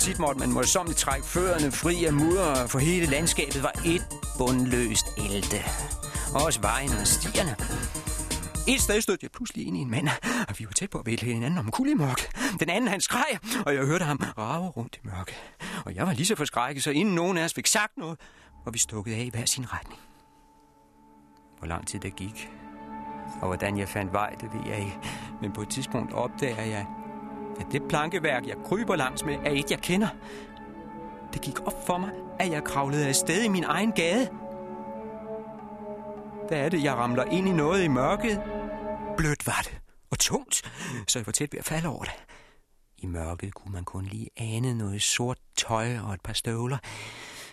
Tit 0.00 0.18
måtte 0.18 0.38
man 0.40 0.52
morsomt 0.52 0.96
trække 0.96 1.26
førerne 1.26 1.72
fri 1.72 2.04
af 2.04 2.12
mudder, 2.12 2.66
for 2.66 2.78
hele 2.78 3.06
landskabet 3.06 3.62
var 3.62 3.74
et 3.84 4.06
bundløst 4.38 5.06
elte. 5.16 5.62
Også 6.34 6.60
vejen 6.60 6.90
og 6.90 7.06
stierne. 7.06 7.56
Et 8.68 8.80
sted 8.80 9.00
stod 9.00 9.16
jeg 9.22 9.30
pludselig 9.30 9.66
ind 9.66 9.76
i 9.76 9.80
en 9.80 9.90
mand, 9.90 10.08
og 10.48 10.54
vi 10.58 10.64
var 10.64 10.72
tæt 10.72 10.90
på 10.90 10.98
at 10.98 11.06
vælte 11.06 11.26
hinanden 11.26 11.58
om 11.58 11.70
kulimok. 11.70 12.20
Den 12.60 12.70
anden 12.70 12.88
han 12.88 13.00
skreg, 13.00 13.38
og 13.66 13.74
jeg 13.74 13.84
hørte 13.86 14.04
ham 14.04 14.20
rave 14.38 14.68
rundt 14.68 14.96
i 14.96 15.06
mørke. 15.06 15.34
Og 15.84 15.94
jeg 15.94 16.06
var 16.06 16.12
lige 16.12 16.26
så 16.26 16.36
forskrækket, 16.36 16.82
så 16.82 16.90
inden 16.90 17.14
nogen 17.14 17.38
af 17.38 17.44
os 17.44 17.54
fik 17.54 17.66
sagt 17.66 17.96
noget, 17.96 18.20
og 18.66 18.74
vi 18.74 18.78
stukket 18.78 19.14
af 19.14 19.18
i 19.18 19.30
hver 19.30 19.44
sin 19.44 19.72
retning. 19.72 20.00
Hvor 21.58 21.66
lang 21.68 21.86
tid 21.86 22.00
der 22.00 22.10
gik, 22.10 22.50
og 23.40 23.46
hvordan 23.46 23.78
jeg 23.78 23.88
fandt 23.88 24.12
vej, 24.12 24.30
det 24.30 24.50
ved 24.52 24.60
jeg 24.66 24.78
ikke. 24.78 24.98
Men 25.42 25.52
på 25.52 25.62
et 25.62 25.68
tidspunkt 25.68 26.12
opdager 26.12 26.62
jeg, 26.62 26.86
at 27.60 27.66
det 27.72 27.82
plankeværk, 27.88 28.46
jeg 28.46 28.56
kryber 28.64 28.96
langs 28.96 29.24
med, 29.24 29.34
er 29.44 29.50
et, 29.50 29.70
jeg 29.70 29.78
kender. 29.78 30.08
Det 31.32 31.42
gik 31.42 31.60
op 31.66 31.86
for 31.86 31.98
mig, 31.98 32.10
at 32.38 32.50
jeg 32.50 32.64
kravlede 32.64 33.08
afsted 33.08 33.42
i 33.42 33.48
min 33.48 33.64
egen 33.64 33.92
gade. 33.92 34.28
Der 36.48 36.56
er 36.56 36.68
det, 36.68 36.84
jeg 36.84 36.94
ramler 36.94 37.24
ind 37.24 37.48
i 37.48 37.52
noget 37.52 37.84
i 37.84 37.88
mørket. 37.88 38.42
Blødt 39.16 39.46
var 39.46 39.60
det, 39.64 39.80
og 40.10 40.18
tungt, 40.18 40.62
så 41.08 41.18
jeg 41.18 41.26
var 41.26 41.32
tæt 41.32 41.52
ved 41.52 41.58
at 41.58 41.64
falde 41.64 41.88
over 41.88 42.04
det. 42.04 42.12
I 42.98 43.06
mørket 43.06 43.54
kunne 43.54 43.72
man 43.72 43.84
kun 43.84 44.04
lige 44.04 44.28
ane 44.36 44.74
noget 44.74 45.02
sort 45.02 45.38
tøj 45.56 45.98
og 45.98 46.14
et 46.14 46.20
par 46.20 46.32
støvler. 46.32 46.78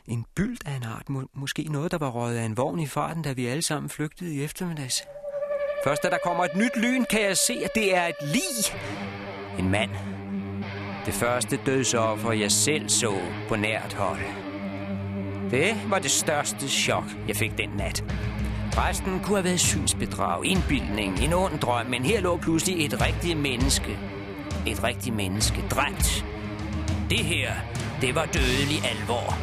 En 0.08 0.26
byld 0.36 0.58
af 0.66 0.76
en 0.76 0.84
art, 0.84 1.10
må, 1.10 1.28
måske 1.34 1.64
noget, 1.64 1.92
der 1.92 1.98
var 1.98 2.10
røget 2.10 2.38
af 2.38 2.44
en 2.44 2.58
vogn 2.58 2.80
i 2.80 2.88
farten, 2.88 3.24
da 3.24 3.32
vi 3.32 3.48
alle 3.48 3.62
sammen 3.62 3.90
flygtede 3.90 4.36
i 4.36 4.44
eftermiddags. 4.44 5.04
Først 5.84 6.04
da 6.04 6.10
der 6.10 6.18
kommer 6.24 6.44
et 6.44 6.56
nyt 6.56 6.78
lyn, 6.78 7.06
kan 7.10 7.22
jeg 7.22 7.38
se, 7.38 7.54
at 7.66 7.72
det 7.76 7.96
er 7.96 8.08
et 8.08 8.16
lig. 8.22 8.80
En 9.60 9.70
mand. 9.70 9.92
Det 11.06 11.14
første 11.14 11.60
dødsoffer, 11.66 12.32
jeg 12.32 12.52
selv 12.52 12.90
så 12.90 13.22
på 13.50 13.56
nært 13.56 13.94
hold. 13.94 14.22
Det 15.52 15.90
var 15.90 16.00
det 16.00 16.12
største 16.12 16.70
chok, 16.70 17.04
jeg 17.28 17.36
fik 17.36 17.58
den 17.58 17.70
nat. 17.70 18.04
Resten 18.78 19.20
kunne 19.20 19.36
have 19.36 19.44
været 19.44 19.60
synsbedrag, 19.60 20.46
indbildning, 20.46 21.20
en 21.20 21.34
ond 21.34 21.60
drøm, 21.60 21.86
men 21.86 22.06
her 22.06 22.22
lå 22.22 22.38
pludselig 22.38 22.86
et 22.86 23.02
rigtigt 23.02 23.40
menneske. 23.40 24.00
Et 24.68 24.84
rigtigt 24.84 25.16
menneske, 25.16 25.64
dræbt. 25.72 26.26
Det 27.10 27.20
her, 27.20 27.52
det 28.02 28.16
var 28.16 28.26
dødelig 28.26 28.86
alvor. 28.86 29.38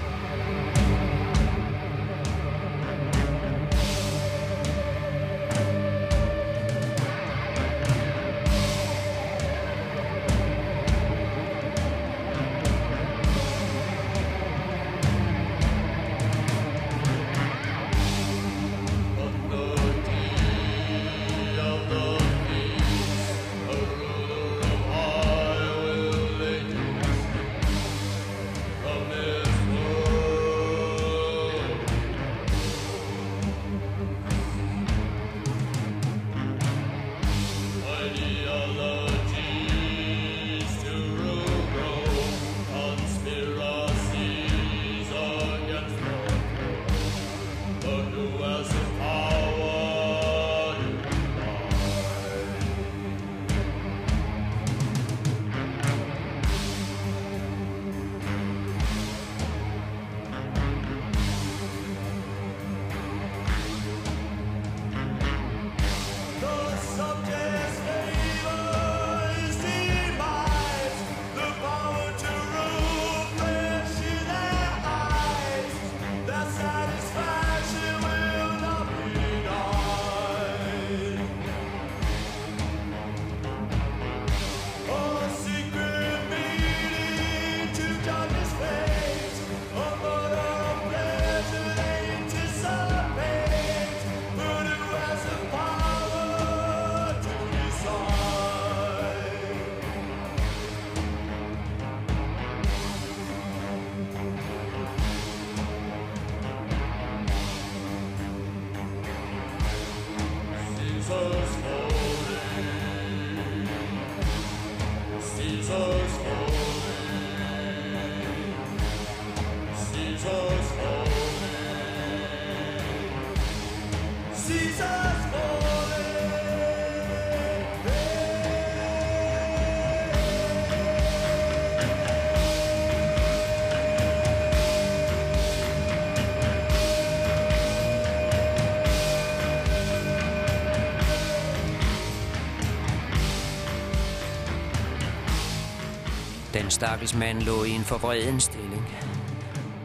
Den 146.68 146.72
stakkels 146.72 147.14
mand 147.14 147.42
lå 147.42 147.64
i 147.64 147.70
en 147.70 147.84
forvreden 147.84 148.40
stilling. 148.40 148.88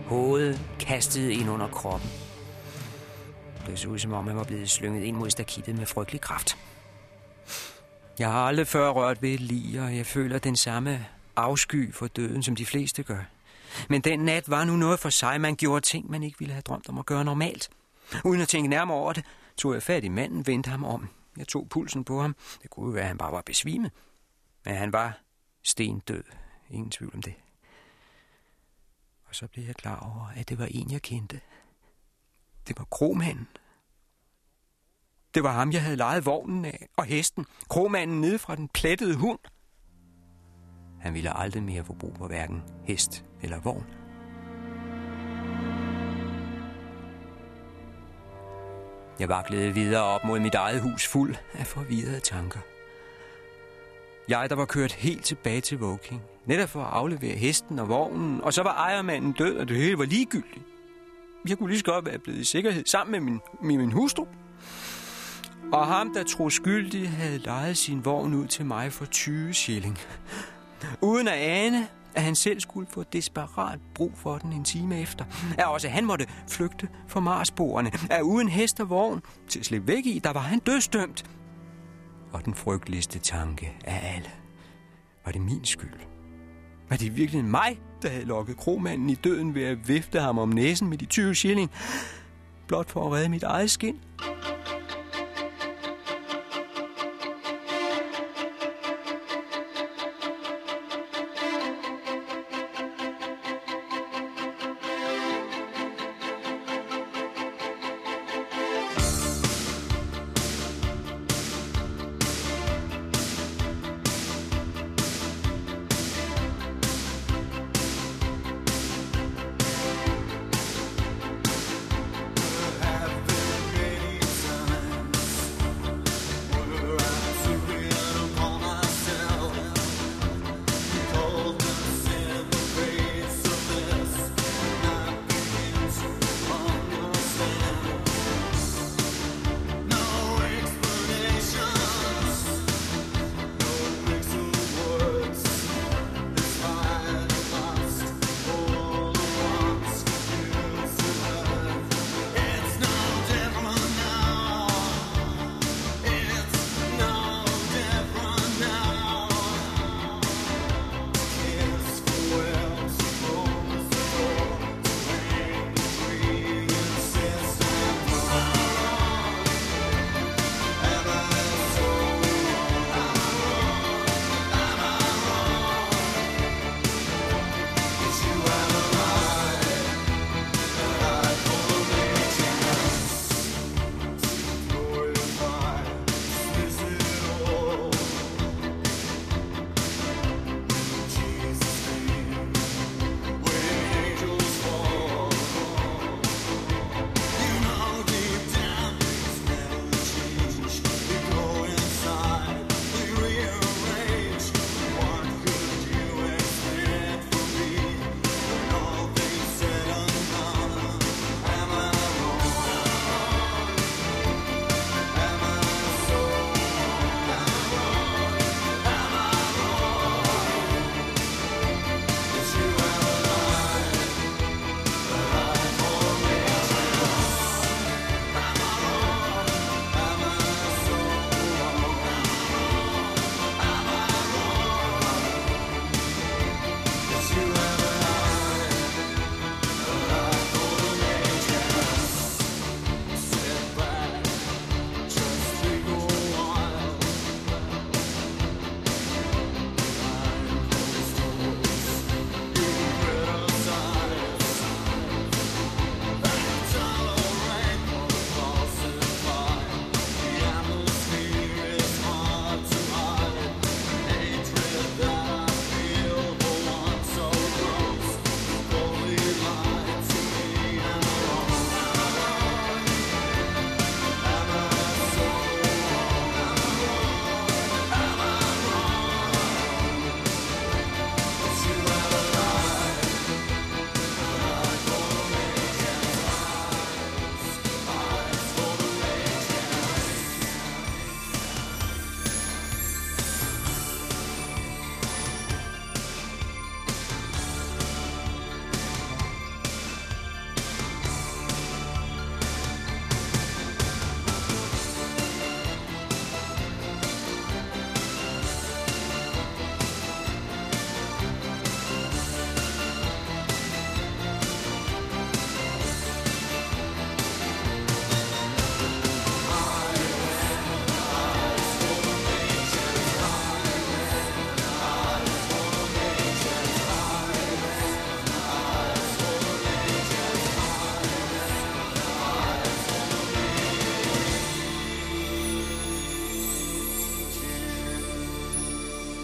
Hovedet 0.06 0.62
kastet 0.80 1.30
ind 1.30 1.50
under 1.50 1.68
kroppen. 1.68 2.10
Det 3.68 3.80
så 3.80 3.88
ud, 3.88 4.00
som 4.00 4.14
om 4.14 4.28
han 4.28 4.36
var 4.36 4.44
blevet 4.44 4.70
slynget 4.70 5.04
ind 5.04 5.16
mod 5.16 5.30
stakittet 5.30 5.76
med 5.76 5.86
frygtelig 5.86 6.22
kraft. 6.22 6.58
Jeg 8.20 8.32
har 8.32 8.48
aldrig 8.48 8.68
før 8.68 8.90
rørt 8.90 9.22
ved 9.22 9.30
et 9.30 9.40
lig, 9.40 9.82
og 9.82 9.98
jeg 9.98 10.06
føler 10.06 10.40
den 10.40 10.56
samme 10.56 11.06
afsky 11.36 11.94
for 11.94 12.08
døden, 12.08 12.44
som 12.44 12.56
de 12.56 12.66
fleste 12.66 13.04
gør. 13.04 13.24
Men 13.90 14.02
den 14.02 14.20
nat 14.20 14.50
var 14.50 14.64
nu 14.64 14.76
noget 14.76 15.00
for 15.00 15.10
sig. 15.10 15.42
Man 15.42 15.56
gjorde 15.56 15.86
ting, 15.86 16.12
man 16.12 16.24
ikke 16.24 16.40
ville 16.40 16.54
have 16.54 16.62
drømt 16.62 16.90
om 16.90 16.98
at 16.98 17.06
gøre 17.06 17.26
normalt. 17.26 17.70
Uden 18.26 18.42
at 18.42 18.48
tænke 18.48 18.70
nærmere 18.70 18.98
over 18.98 19.14
det, 19.14 19.26
tog 19.58 19.74
jeg 19.74 19.84
fat 19.84 20.04
i 20.04 20.10
manden, 20.10 20.48
vendte 20.48 20.70
ham 20.70 20.84
om. 20.84 21.10
Jeg 21.38 21.48
tog 21.48 21.68
pulsen 21.70 22.04
på 22.04 22.22
ham. 22.22 22.36
Det 22.62 22.70
kunne 22.70 22.86
jo 22.86 22.92
være, 22.92 23.04
at 23.04 23.08
han 23.08 23.18
bare 23.18 23.32
var 23.32 23.42
besvimet. 23.42 23.92
Men 24.66 24.76
han 24.76 24.94
var 24.94 25.20
stendød. 25.64 26.24
Ingen 26.74 26.92
tvivl 26.92 27.16
om 27.16 27.22
det. 27.22 27.34
Og 29.26 29.36
så 29.36 29.48
blev 29.48 29.66
jeg 29.66 29.76
klar 29.76 30.00
over, 30.00 30.28
at 30.36 30.50
det 30.50 30.60
var 30.60 30.68
en, 30.72 30.92
jeg 30.92 31.02
kendte. 31.02 31.42
Det 32.68 32.80
var 32.80 32.86
kromanden. 32.86 33.48
Det 35.34 35.44
var 35.44 35.52
ham, 35.52 35.72
jeg 35.72 35.84
havde 35.84 35.96
lejet 35.96 36.26
vognen 36.26 36.66
af, 36.66 36.88
og 36.98 37.06
hesten. 37.06 37.46
Kromanden 37.70 38.22
nede 38.22 38.40
fra 38.40 38.56
den 38.56 38.68
plettede 38.68 39.16
hund. 39.16 39.40
Han 41.02 41.14
ville 41.14 41.38
aldrig 41.38 41.64
mere 41.64 41.86
få 41.86 41.94
brug 41.94 42.18
for 42.18 42.28
hverken 42.28 42.64
hest 42.84 43.26
eller 43.42 43.60
vogn. 43.60 43.86
Jeg 49.20 49.30
vaklede 49.30 49.74
videre 49.74 50.04
op 50.04 50.24
mod 50.24 50.40
mit 50.40 50.56
eget 50.56 50.82
hus 50.82 51.08
fuld 51.08 51.36
af 51.54 51.68
forvirrede 51.68 52.20
tanker. 52.20 52.60
Jeg, 54.30 54.50
der 54.50 54.56
var 54.56 54.66
kørt 54.66 54.92
helt 54.92 55.24
tilbage 55.24 55.62
til 55.62 55.78
Woking, 55.78 56.22
netop 56.46 56.70
for 56.70 56.82
at 56.84 56.94
aflevere 56.94 57.36
hesten 57.36 57.80
og 57.80 57.90
vognen, 57.90 58.42
og 58.42 58.54
så 58.54 58.64
var 58.64 58.74
ejermanden 58.74 59.32
død, 59.32 59.58
og 59.58 59.68
det 59.68 59.78
hele 59.78 59.98
var 59.98 60.06
ligegyldigt. 60.06 60.66
Jeg 61.50 61.58
kunne 61.58 61.70
lige 61.70 61.80
så 61.80 61.86
godt 61.86 62.06
være 62.06 62.20
blevet 62.20 62.40
i 62.40 62.44
sikkerhed 62.44 62.84
sammen 62.86 63.12
med 63.12 63.20
min, 63.20 63.40
med 63.62 63.78
min 63.78 63.92
hustru. 63.92 64.26
Og 65.74 65.88
ham, 65.88 66.14
der 66.14 66.24
tro 66.24 66.50
skyldig, 66.50 67.10
havde 67.10 67.38
lejet 67.38 67.78
sin 67.78 68.06
vogn 68.06 68.34
ud 68.34 68.48
til 68.48 68.66
mig 68.66 68.94
for 68.94 69.06
20 69.06 69.54
shilling. 69.54 69.98
Uden 71.02 71.28
at 71.28 71.34
ane, 71.34 71.88
at 72.16 72.24
han 72.24 72.36
selv 72.36 72.60
skulle 72.60 72.88
få 72.92 73.04
desperat 73.04 73.80
brug 73.96 74.12
for 74.16 74.38
den 74.38 74.54
en 74.54 74.64
time 74.64 75.02
efter. 75.02 75.26
At 75.58 75.66
også 75.66 75.90
han 75.90 76.06
måtte 76.06 76.28
flygte 76.48 76.90
fra 77.08 77.20
Marsborene. 77.20 77.92
At 78.10 78.22
uden 78.22 78.50
hest 78.50 78.80
og 78.80 78.90
vogn 78.90 79.22
til 79.48 79.60
at 79.60 79.66
slippe 79.66 79.88
væk 79.88 80.06
i, 80.06 80.20
der 80.24 80.34
var 80.34 80.40
han 80.40 80.60
dødsdømt. 80.60 81.26
Og 82.34 82.46
den 82.46 82.54
frygteligste 82.56 83.20
tanke 83.20 83.74
af 83.86 84.16
alle. 84.16 84.30
Var 85.26 85.32
det 85.32 85.42
min 85.42 85.66
skyld? 85.66 86.00
Var 86.90 86.96
det 86.98 87.18
virkelig 87.18 87.46
mig, 87.46 87.80
der 88.02 88.10
havde 88.10 88.26
lokket 88.26 88.58
kromanden 88.58 89.10
i 89.10 89.16
døden 89.16 89.56
ved 89.56 89.64
at 89.64 89.88
vifte 89.88 90.20
ham 90.20 90.38
om 90.38 90.50
næsen 90.50 90.90
med 90.90 90.98
de 90.98 91.06
20 91.06 91.36
shilling? 91.36 91.72
Blot 92.68 92.90
for 92.90 93.06
at 93.06 93.12
redde 93.12 93.30
mit 93.30 93.44
eget 93.44 93.72
skin? 93.72 94.00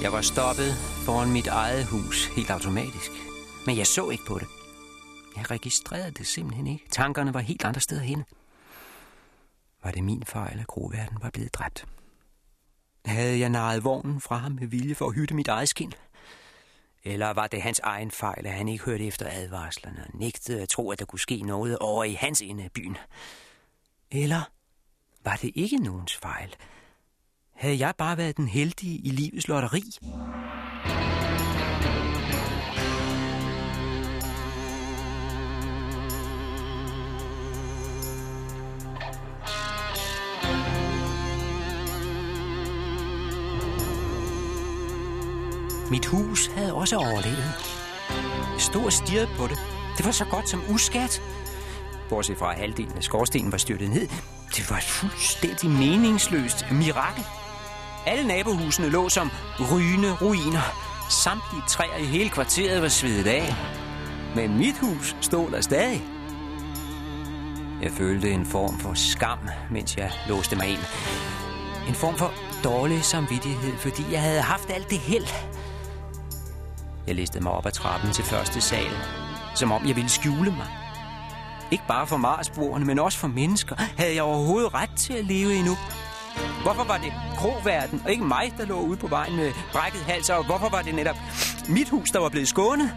Jeg 0.10 0.16
var 0.16 0.22
stoppet 0.22 0.74
foran 1.06 1.32
mit 1.32 1.48
eget 1.48 1.86
hus 1.86 2.26
helt 2.26 2.50
automatisk. 2.50 3.12
Men 3.66 3.78
jeg 3.78 3.88
så 3.88 4.10
ikke 4.10 4.26
på 4.26 4.40
det. 4.40 4.48
Jeg 5.38 5.52
registrerede 5.52 6.12
det 6.12 6.28
simpelthen 6.28 6.68
ikke. 6.68 6.86
Tankerne 6.90 7.34
var 7.34 7.40
helt 7.40 7.66
andre 7.66 7.82
steder 7.82 8.02
hen. 8.02 8.24
Var 9.84 9.92
det 9.92 10.04
min 10.04 10.24
fejl, 10.26 10.60
at 10.60 10.68
Groverden 10.68 11.18
var 11.22 11.30
blevet 11.30 11.54
dræbt? 11.54 11.86
Havde 13.06 13.40
jeg 13.40 13.50
naret 13.50 13.84
vognen 13.84 14.22
fra 14.22 14.38
ham 14.38 14.52
med 14.52 14.68
vilje 14.68 14.96
for 14.96 15.08
at 15.08 15.16
hytte 15.16 15.36
mit 15.36 15.48
eget 15.48 15.70
skin? 15.70 15.94
Eller 17.04 17.30
var 17.30 17.48
det 17.48 17.62
hans 17.62 17.80
egen 17.80 18.12
fejl, 18.12 18.46
at 18.46 18.54
han 18.54 18.68
ikke 18.68 18.84
hørte 18.84 19.06
efter 19.08 19.26
advarslerne 19.32 20.06
og 20.08 20.20
nægtede 20.20 20.62
at 20.62 20.70
tro, 20.70 20.92
at 20.92 21.00
der 21.00 21.06
kunne 21.06 21.20
ske 21.20 21.42
noget 21.42 21.78
over 21.78 22.04
i 22.04 22.14
hans 22.14 22.42
ende 22.42 22.64
af 22.64 22.72
byen? 22.72 22.98
Eller 24.12 24.42
var 25.24 25.36
det 25.36 25.52
ikke 25.56 25.78
nogens 25.78 26.16
fejl? 26.16 26.56
Havde 27.60 27.80
jeg 27.80 27.94
bare 27.98 28.18
været 28.18 28.38
den 28.38 28.48
heldige 28.48 28.98
i 28.98 29.10
livets 29.10 29.48
lotteri? 29.48 29.84
Mit 45.92 46.06
hus 46.06 46.48
havde 46.48 46.74
også 46.74 46.98
overlevet. 46.98 47.38
Jeg 48.54 48.62
stod 48.62 48.86
og 48.86 48.94
stirrede 48.94 49.30
på 49.38 49.48
det. 49.48 49.58
Det 49.98 50.06
var 50.06 50.12
så 50.12 50.26
godt 50.26 50.50
som 50.50 50.62
uskat. 50.70 51.22
Bortset 52.10 52.38
fra 52.38 52.54
halvdelen 52.54 52.98
af 52.98 53.04
skorstenen 53.04 53.52
var 53.52 53.58
styrtet 53.58 53.90
ned. 53.90 54.08
Det 54.56 54.70
var 54.70 54.78
et 54.78 54.84
fuldstændig 54.84 55.70
meningsløst 55.70 56.66
mirakel. 56.72 57.26
Alle 58.06 58.28
nabohusene 58.28 58.90
lå 58.90 59.10
som 59.10 59.32
rygende 59.72 60.16
ruiner. 60.22 60.62
Samtlige 61.10 61.64
træer 61.68 61.98
i 61.98 62.06
hele 62.06 62.30
kvarteret 62.30 62.82
var 62.82 62.88
svedet 62.88 63.28
af. 63.28 63.56
Men 64.36 64.58
mit 64.58 64.78
hus 64.78 65.16
stod 65.22 65.52
der 65.52 65.62
stadig. 65.62 66.04
Jeg 67.82 67.92
følte 67.92 68.32
en 68.32 68.46
form 68.46 68.80
for 68.80 68.94
skam, 68.94 69.40
mens 69.72 69.98
jeg 69.98 70.12
låste 70.28 70.56
mig 70.56 70.68
ind. 70.68 70.80
En 71.88 71.96
form 71.96 72.18
for 72.18 72.34
dårlig 72.64 73.04
samvittighed, 73.04 73.78
fordi 73.78 74.04
jeg 74.12 74.22
havde 74.22 74.42
haft 74.42 74.70
alt 74.70 74.90
det 74.90 75.00
held. 75.00 75.28
Jeg 77.08 77.16
listede 77.16 77.44
mig 77.44 77.52
op 77.52 77.66
ad 77.66 77.72
trappen 77.72 78.12
til 78.12 78.24
første 78.24 78.62
sal, 78.62 78.92
som 79.56 79.72
om 79.72 79.88
jeg 79.88 79.96
ville 79.96 80.10
skjule 80.10 80.52
mig. 80.52 80.68
Ikke 81.72 81.84
bare 81.88 82.08
for 82.08 82.18
Marsboerne, 82.18 82.86
men 82.86 83.00
også 83.00 83.18
for 83.18 83.28
mennesker. 83.28 83.76
Havde 83.98 84.16
jeg 84.16 84.24
overhovedet 84.24 84.74
ret 84.74 84.90
til 84.98 85.14
at 85.14 85.26
leve 85.26 85.56
endnu? 85.56 85.78
Hvorfor 86.64 86.84
var 86.84 86.98
det 86.98 87.14
kroverden, 87.38 88.02
og 88.06 88.12
ikke 88.12 88.24
mig, 88.24 88.54
der 88.58 88.66
lå 88.66 88.82
ude 88.82 88.98
på 88.98 89.08
vejen 89.08 89.36
med 89.36 89.54
brækket 89.72 90.02
hals, 90.02 90.30
og 90.30 90.46
hvorfor 90.46 90.70
var 90.70 90.82
det 90.82 90.96
netop 90.96 91.16
mit 91.70 91.90
hus, 91.90 92.12
der 92.12 92.20
var 92.20 92.30
blevet 92.30 92.48
skånet? 92.48 92.92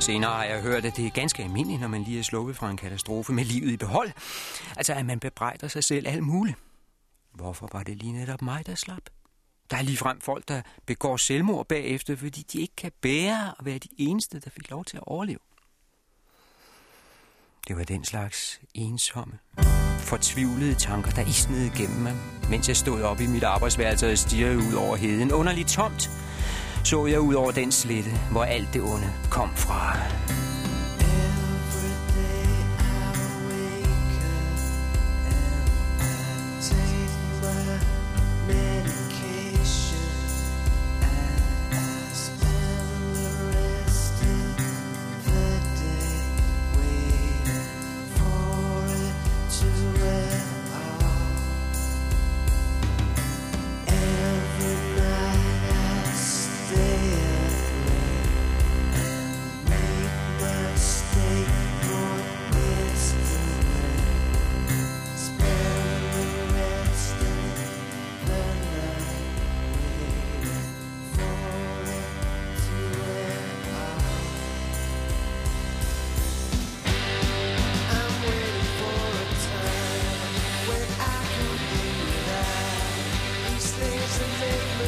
Senere 0.00 0.30
har 0.30 0.44
jeg 0.44 0.62
hørt, 0.62 0.84
at 0.84 0.96
det 0.96 1.06
er 1.06 1.10
ganske 1.10 1.42
almindeligt, 1.42 1.80
når 1.80 1.88
man 1.88 2.02
lige 2.02 2.18
er 2.18 2.22
sluppet 2.22 2.56
fra 2.56 2.70
en 2.70 2.76
katastrofe 2.76 3.32
med 3.32 3.44
livet 3.44 3.72
i 3.72 3.76
behold. 3.76 4.10
Altså, 4.76 4.94
at 4.94 5.06
man 5.06 5.20
bebrejder 5.20 5.68
sig 5.68 5.84
selv 5.84 6.08
alt 6.08 6.22
muligt. 6.22 6.56
Hvorfor 7.34 7.68
var 7.72 7.82
det 7.82 7.96
lige 7.96 8.12
netop 8.12 8.42
mig, 8.42 8.66
der 8.66 8.74
slap? 8.74 9.02
Der 9.70 9.76
er 9.76 9.82
ligefrem 9.82 10.20
folk, 10.20 10.48
der 10.48 10.62
begår 10.86 11.16
selvmord 11.16 11.66
bagefter, 11.66 12.16
fordi 12.16 12.42
de 12.52 12.60
ikke 12.60 12.76
kan 12.76 12.92
bære 13.00 13.54
at 13.58 13.64
være 13.64 13.78
de 13.78 13.88
eneste, 13.98 14.40
der 14.40 14.50
fik 14.50 14.70
lov 14.70 14.84
til 14.84 14.96
at 14.96 15.02
overleve. 15.06 15.38
Det 17.68 17.76
var 17.76 17.84
den 17.84 18.04
slags 18.04 18.60
ensomme, 18.74 19.38
fortvivlede 19.98 20.74
tanker, 20.74 21.10
der 21.10 21.26
isnede 21.26 21.70
gennem 21.76 21.98
mig, 22.02 22.14
mens 22.50 22.68
jeg 22.68 22.76
stod 22.76 23.02
op 23.02 23.20
i 23.20 23.26
mit 23.26 23.42
arbejdsværelse 23.42 24.12
og 24.12 24.18
stirrede 24.18 24.58
ud 24.58 24.74
over 24.74 24.96
heden. 24.96 25.32
Underligt 25.32 25.68
tomt 25.68 26.10
så 26.84 27.06
jeg 27.06 27.20
ud 27.20 27.34
over 27.34 27.50
den 27.50 27.72
slette, 27.72 28.10
hvor 28.30 28.44
alt 28.44 28.68
det 28.72 28.82
onde 28.82 29.12
kom 29.30 29.50
fra. 29.56 29.96
Every 31.70 31.94
time 36.62 36.98
I 38.50 38.77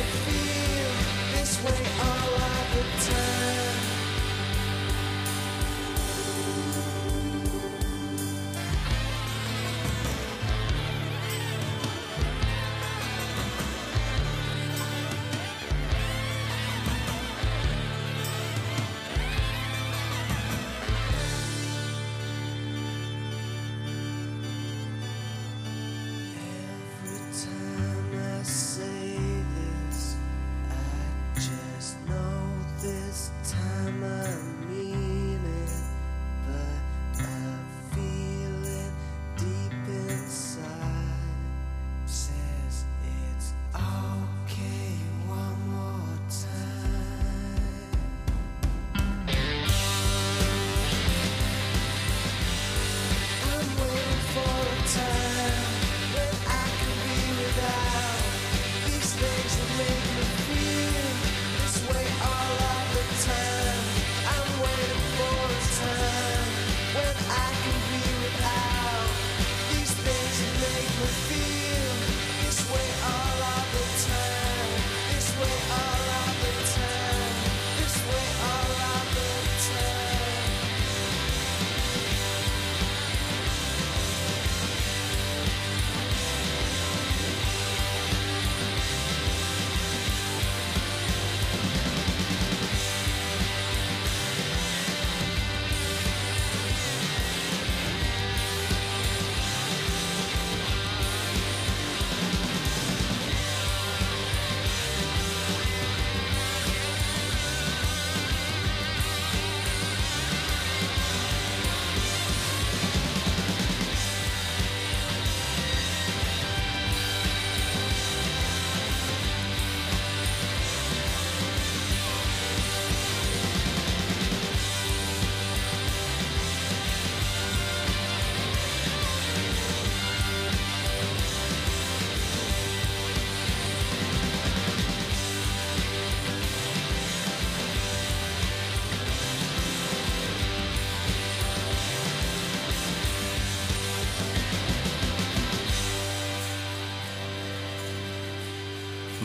feel 0.02 1.38
this 1.38 1.62
way 1.64 1.86
uh. 2.00 2.19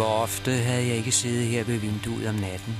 Hvor 0.05 0.13
ofte 0.13 0.51
havde 0.51 0.87
jeg 0.87 0.95
ikke 0.95 1.11
siddet 1.11 1.47
her 1.47 1.63
ved 1.63 1.77
vinduet 1.77 2.27
om 2.29 2.35
natten 2.35 2.75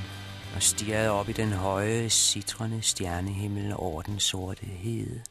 og 0.55 0.63
stirret 0.63 1.09
op 1.09 1.29
i 1.29 1.31
den 1.31 1.51
høje, 1.51 2.09
citrende 2.09 2.81
stjernehimmel 2.81 3.73
over 3.75 4.01
den 4.01 4.19
sorte 4.19 4.65
hede. 4.65 5.23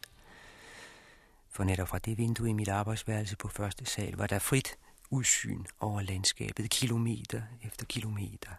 For 1.50 1.64
netop 1.64 1.88
fra 1.88 1.98
det 1.98 2.18
vindue 2.18 2.50
i 2.50 2.52
mit 2.52 2.68
arbejdsværelse 2.68 3.36
på 3.36 3.48
første 3.48 3.86
sal 3.86 4.16
var 4.16 4.26
der 4.26 4.38
frit 4.38 4.76
udsyn 5.10 5.64
over 5.80 6.02
landskabet, 6.02 6.70
kilometer 6.70 7.42
efter 7.62 7.86
kilometer, 7.86 8.50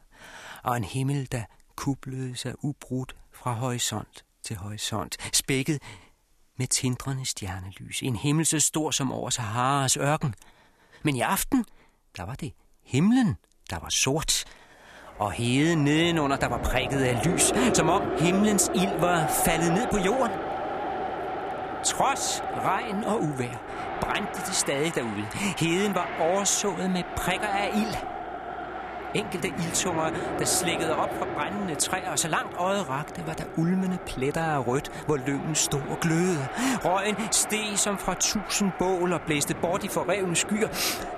og 0.63 0.77
en 0.77 0.83
himmel, 0.83 1.31
der 1.31 1.43
kublede 1.75 2.35
sig 2.35 2.53
ubrudt 2.63 3.15
fra 3.31 3.53
horisont 3.53 4.25
til 4.43 4.55
horisont, 4.55 5.17
spækket 5.33 5.81
med 6.57 6.67
tindrende 6.67 7.25
stjernelys. 7.25 8.03
En 8.03 8.15
himmel 8.15 8.45
så 8.45 8.59
stor 8.59 8.91
som 8.91 9.11
over 9.11 9.29
Saharas 9.29 9.97
ørken. 9.97 10.35
Men 11.03 11.15
i 11.15 11.21
aften, 11.21 11.65
der 12.17 12.23
var 12.23 12.35
det 12.35 12.53
himlen, 12.85 13.37
der 13.69 13.79
var 13.79 13.89
sort, 13.89 14.45
og 15.19 15.31
heden 15.31 15.83
nedenunder, 15.83 16.37
der 16.37 16.47
var 16.47 16.57
prikket 16.57 16.99
af 16.99 17.25
lys, 17.25 17.53
som 17.73 17.89
om 17.89 18.01
himlens 18.19 18.71
ild 18.75 18.99
var 18.99 19.27
faldet 19.45 19.73
ned 19.73 19.87
på 19.91 19.97
jorden. 19.97 20.37
Trods 21.83 22.43
regn 22.63 23.03
og 23.03 23.21
uvær 23.23 23.61
brændte 24.01 24.39
det 24.47 24.55
stadig 24.55 24.95
derude. 24.95 25.25
Heden 25.59 25.95
var 25.95 26.09
oversået 26.19 26.91
med 26.91 27.03
prikker 27.17 27.47
af 27.47 27.69
ild. 27.75 28.14
Enkelte 29.15 29.47
ildtunger, 29.47 30.09
der 30.39 30.45
slækkede 30.45 30.95
op 30.95 31.09
fra 31.19 31.27
brændende 31.35 31.75
træer, 31.75 32.11
og 32.11 32.19
så 32.19 32.27
langt 32.27 32.57
øjet 32.57 32.89
rakte, 32.89 33.27
var 33.27 33.33
der 33.33 33.43
ulmende 33.57 33.97
pletter 34.05 34.43
af 34.43 34.67
rødt, 34.67 34.91
hvor 35.05 35.17
lyngen 35.17 35.55
stod 35.55 35.81
og 35.89 35.99
glødede. 35.99 36.47
Røgen 36.83 37.15
steg 37.31 37.79
som 37.79 37.97
fra 37.97 38.13
tusind 38.13 38.71
bål 38.79 39.13
og 39.13 39.21
blæste 39.21 39.55
bort 39.61 39.83
i 39.83 39.87
forrevne 39.87 40.35
skyer, 40.35 40.69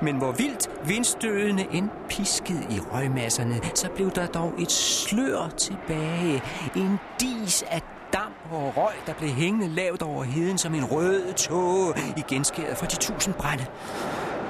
men 0.01 0.17
hvor 0.17 0.31
vildt 0.31 0.69
vindstødende 0.87 1.67
end 1.71 1.89
piskede 2.09 2.63
i 2.69 2.79
røgmasserne, 2.79 3.61
så 3.75 3.89
blev 3.95 4.11
der 4.11 4.27
dog 4.27 4.53
et 4.59 4.71
slør 4.71 5.49
tilbage. 5.57 6.41
En 6.75 6.99
dis 7.21 7.63
af 7.71 7.81
damp 8.13 8.51
og 8.51 8.77
røg, 8.77 8.93
der 9.07 9.13
blev 9.13 9.29
hængende 9.29 9.67
lavt 9.67 10.01
over 10.01 10.23
heden 10.23 10.57
som 10.57 10.75
en 10.75 10.85
rød 10.85 11.33
tåge 11.33 11.93
i 12.17 12.21
genskæret 12.27 12.77
fra 12.77 12.85
de 12.85 12.95
tusind 12.95 13.33
brænde. 13.33 13.65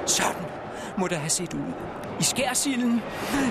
Sådan 0.05 0.56
må 0.97 1.07
det 1.07 1.17
have 1.17 1.29
set 1.29 1.53
ud. 1.53 1.73
I 2.19 2.23
skærsilden. 2.23 3.01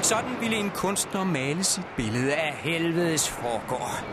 Sådan 0.03 0.41
ville 0.41 0.57
en 0.57 0.71
kunstner 0.71 1.25
male 1.25 1.65
sit 1.65 1.87
billede 1.97 2.35
af 2.35 2.53
helvedes 2.53 3.29
forgård. 3.29 4.05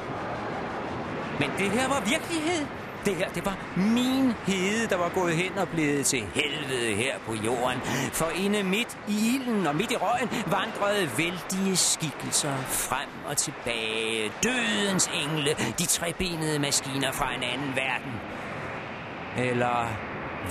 Men 1.40 1.50
det 1.58 1.72
her 1.72 1.88
var 1.88 2.00
virkelighed. 2.00 2.66
Det 3.06 3.16
her, 3.16 3.30
det 3.30 3.46
var 3.46 3.58
min 3.76 4.34
hede, 4.46 4.88
der 4.90 4.98
var 4.98 5.10
gået 5.10 5.34
hen 5.36 5.58
og 5.58 5.68
blevet 5.70 6.06
til 6.06 6.24
helvede 6.36 6.96
her 6.96 7.20
på 7.26 7.34
jorden. 7.34 7.82
For 8.14 8.30
inde 8.36 8.64
midt 8.64 8.98
i 9.08 9.36
ilden 9.36 9.68
og 9.68 9.76
midt 9.76 9.92
i 9.92 9.96
røgen 9.96 10.30
vandrede 10.48 11.10
vældige 11.18 11.78
skikkelser 11.78 12.58
frem 12.58 13.10
og 13.26 13.38
tilbage. 13.38 14.32
Dødens 14.44 15.10
engle, 15.14 15.56
de 15.80 15.86
trebenede 15.86 16.60
maskiner 16.60 17.12
fra 17.12 17.36
en 17.36 17.44
anden 17.44 17.76
verden. 17.76 18.14
Eller 19.38 19.88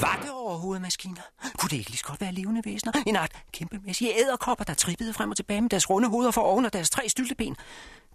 var 0.00 0.18
det 0.22 0.30
overhovedet 0.30 0.82
maskiner? 0.82 1.22
Kunne 1.58 1.70
det 1.70 1.76
ikke 1.76 1.90
lige 1.90 1.98
så 1.98 2.04
godt 2.04 2.20
være 2.20 2.32
levende 2.32 2.62
væsener? 2.64 2.92
En 3.06 3.16
art 3.16 3.44
kæmpemæssige 3.52 4.18
æderkopper, 4.18 4.64
der 4.64 4.74
trippede 4.74 5.14
frem 5.14 5.30
og 5.30 5.36
tilbage 5.36 5.60
med 5.60 5.70
deres 5.70 5.90
runde 5.90 6.08
hoveder 6.08 6.30
for 6.30 6.40
oven 6.40 6.64
og 6.64 6.72
deres 6.72 6.90
tre 6.90 7.08
stylteben. 7.08 7.56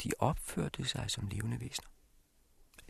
De 0.04 0.12
opførte 0.20 0.86
sig 0.86 1.06
som 1.08 1.28
levende 1.28 1.62
væsener. 1.62 1.88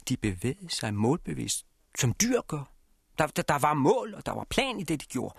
De 0.09 0.17
bevægede 0.17 0.69
sig 0.69 0.93
målbevidst, 0.93 1.65
som 1.99 2.13
dyr 2.21 2.41
gør. 2.41 2.71
Der, 3.17 3.27
der, 3.27 3.41
der 3.41 3.57
var 3.57 3.73
mål, 3.73 4.13
og 4.13 4.25
der 4.25 4.31
var 4.31 4.43
plan 4.49 4.79
i 4.79 4.83
det, 4.83 5.01
de 5.01 5.05
gjorde. 5.05 5.35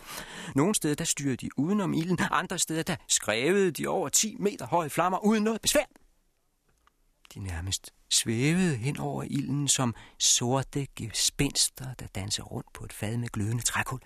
Nogle 0.55 0.75
steder, 0.75 0.95
der 0.95 1.05
styrede 1.05 1.37
de 1.37 1.59
udenom 1.59 1.95
ilden. 1.95 2.19
Andre 2.31 2.59
steder, 2.59 2.83
der 2.83 2.97
skrevede 3.09 3.71
de 3.71 3.87
over 3.87 4.09
10 4.09 4.37
meter 4.39 4.67
høje 4.67 4.91
flammer 4.91 5.19
uden 5.19 5.43
noget 5.45 5.61
besvær. 5.61 5.85
De 7.35 7.41
nærmest 7.41 7.93
svævede 8.11 8.77
hen 8.77 8.99
over 8.99 9.23
ilden 9.23 9.69
som 9.69 9.95
sorte 10.19 10.87
gespenster, 10.97 11.95
der 11.95 12.07
danser 12.07 12.43
rundt 12.43 12.73
på 12.73 12.85
et 12.85 12.93
fad 12.93 13.17
med 13.17 13.29
glødende 13.29 13.63
trækul. 13.63 14.01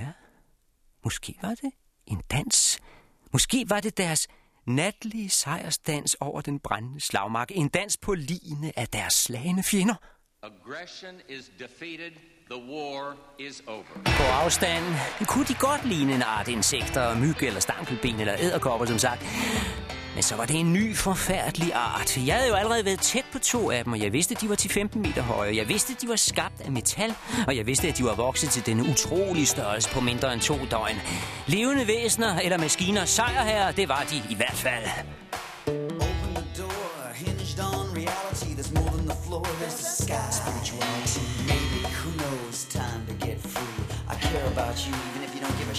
Ja, 0.00 0.08
måske 1.04 1.38
var 1.42 1.54
det 1.54 1.72
en 2.06 2.22
dans. 2.30 2.80
Måske 3.32 3.64
var 3.68 3.80
det 3.80 3.96
deres 3.96 4.28
natlige 4.66 5.28
sejrsdans 5.28 6.16
over 6.20 6.40
den 6.40 6.60
brændende 6.60 7.00
slagmark. 7.00 7.50
En 7.54 7.68
dans 7.68 7.96
på 7.96 8.14
line 8.14 8.78
af 8.78 8.88
deres 8.88 9.12
slagende 9.12 9.62
fjender. 9.62 9.94
Aggression 10.42 11.14
is 11.28 11.50
defeated. 11.58 12.12
The 12.50 12.62
war 12.72 13.16
is 13.38 13.62
over. 13.66 13.84
På 14.04 14.22
afstanden 14.22 14.94
kunne 15.26 15.44
de 15.44 15.54
godt 15.54 15.84
ligne 15.88 16.14
en 16.14 16.22
art 16.22 16.48
insekter, 16.48 17.18
myg 17.18 17.42
eller 17.42 17.60
stankelben 17.60 18.20
eller 18.20 18.34
æderkopper, 18.38 18.86
som 18.86 18.98
sagt. 18.98 19.24
Men 20.14 20.22
så 20.22 20.36
var 20.36 20.46
det 20.46 20.56
en 20.56 20.72
ny 20.72 20.96
forfærdelig 20.96 21.72
art. 21.74 22.26
Jeg 22.26 22.34
havde 22.34 22.48
jo 22.48 22.54
allerede 22.54 22.84
været 22.84 23.00
tæt 23.00 23.24
på 23.32 23.38
to 23.38 23.70
af 23.70 23.84
dem, 23.84 23.92
og 23.92 24.00
jeg 24.00 24.12
vidste, 24.12 24.34
at 24.34 24.40
de 24.40 24.48
var 24.48 24.54
til 24.54 24.70
15 24.70 25.02
meter 25.02 25.22
høje. 25.22 25.56
Jeg 25.56 25.68
vidste, 25.68 25.92
at 25.92 26.02
de 26.02 26.08
var 26.08 26.16
skabt 26.16 26.60
af 26.60 26.72
metal, 26.72 27.14
og 27.46 27.56
jeg 27.56 27.66
vidste, 27.66 27.88
at 27.88 27.98
de 27.98 28.04
var 28.04 28.14
vokset 28.14 28.50
til 28.50 28.66
denne 28.66 28.82
utrolige 28.90 29.46
størrelse 29.46 29.90
på 29.90 30.00
mindre 30.00 30.32
end 30.32 30.40
to 30.40 30.58
døgn. 30.70 30.96
Levende 31.46 31.86
væsener 31.86 32.38
eller 32.38 32.58
maskiner 32.58 33.04
sejrherrer, 33.04 33.72
det 33.72 33.88
var 33.88 34.06
de 34.10 34.22
i 34.30 34.34
hvert 34.34 34.56
fald. 34.56 34.84
About 44.54 44.78
you, 44.86 45.03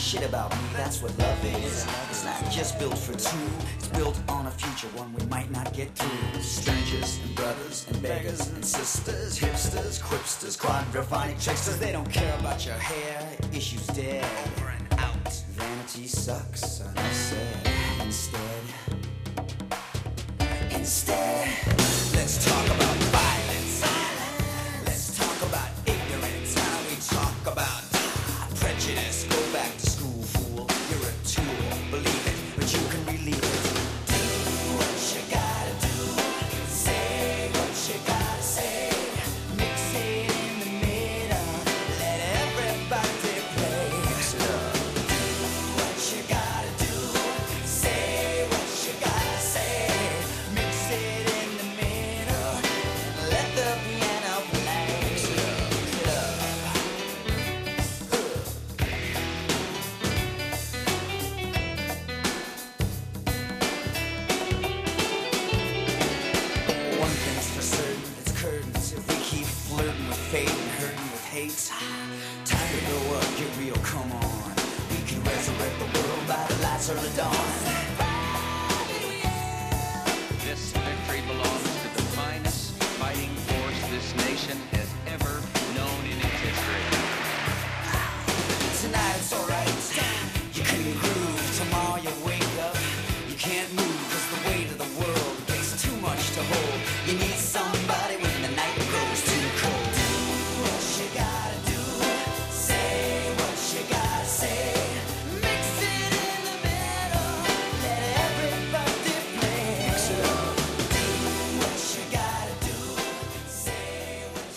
shit 0.05 0.23
about 0.23 0.51
me. 0.51 0.61
That's 0.73 1.01
what 1.01 1.17
love 1.17 1.45
is. 1.45 1.87
It's 2.11 2.23
not 2.23 2.51
just 2.51 2.77
built 2.77 2.97
for 2.97 3.13
two. 3.13 3.37
it's 3.75 3.87
built 3.87 4.19
on 4.29 4.45
a 4.45 4.51
future, 4.51 4.87
one 4.95 5.11
we 5.15 5.25
might 5.25 5.49
not 5.49 5.73
get 5.73 5.89
through. 5.95 6.41
Strangers 6.41 7.19
and 7.23 7.35
brothers 7.35 7.87
and 7.89 7.99
beggars 8.03 8.47
and 8.49 8.63
sisters, 8.63 9.39
hipsters, 9.39 9.99
quipsters, 9.99 10.59
quadraphonic 10.59 11.43
tricksters. 11.43 11.79
They 11.79 11.91
don't 11.91 12.09
care 12.11 12.37
about 12.39 12.65
your 12.67 12.75
hair, 12.75 13.27
issues 13.51 13.87
dead. 13.87 14.23
Over 14.57 14.69
and 14.69 14.99
out. 14.99 15.33
Vanity 15.53 16.07
sucks, 16.07 16.81
I 16.81 17.11
said. 17.11 17.71
Instead, 18.01 18.63
instead, 20.69 21.47
let's 22.13 22.45
talk 22.45 22.65
about 22.67 23.04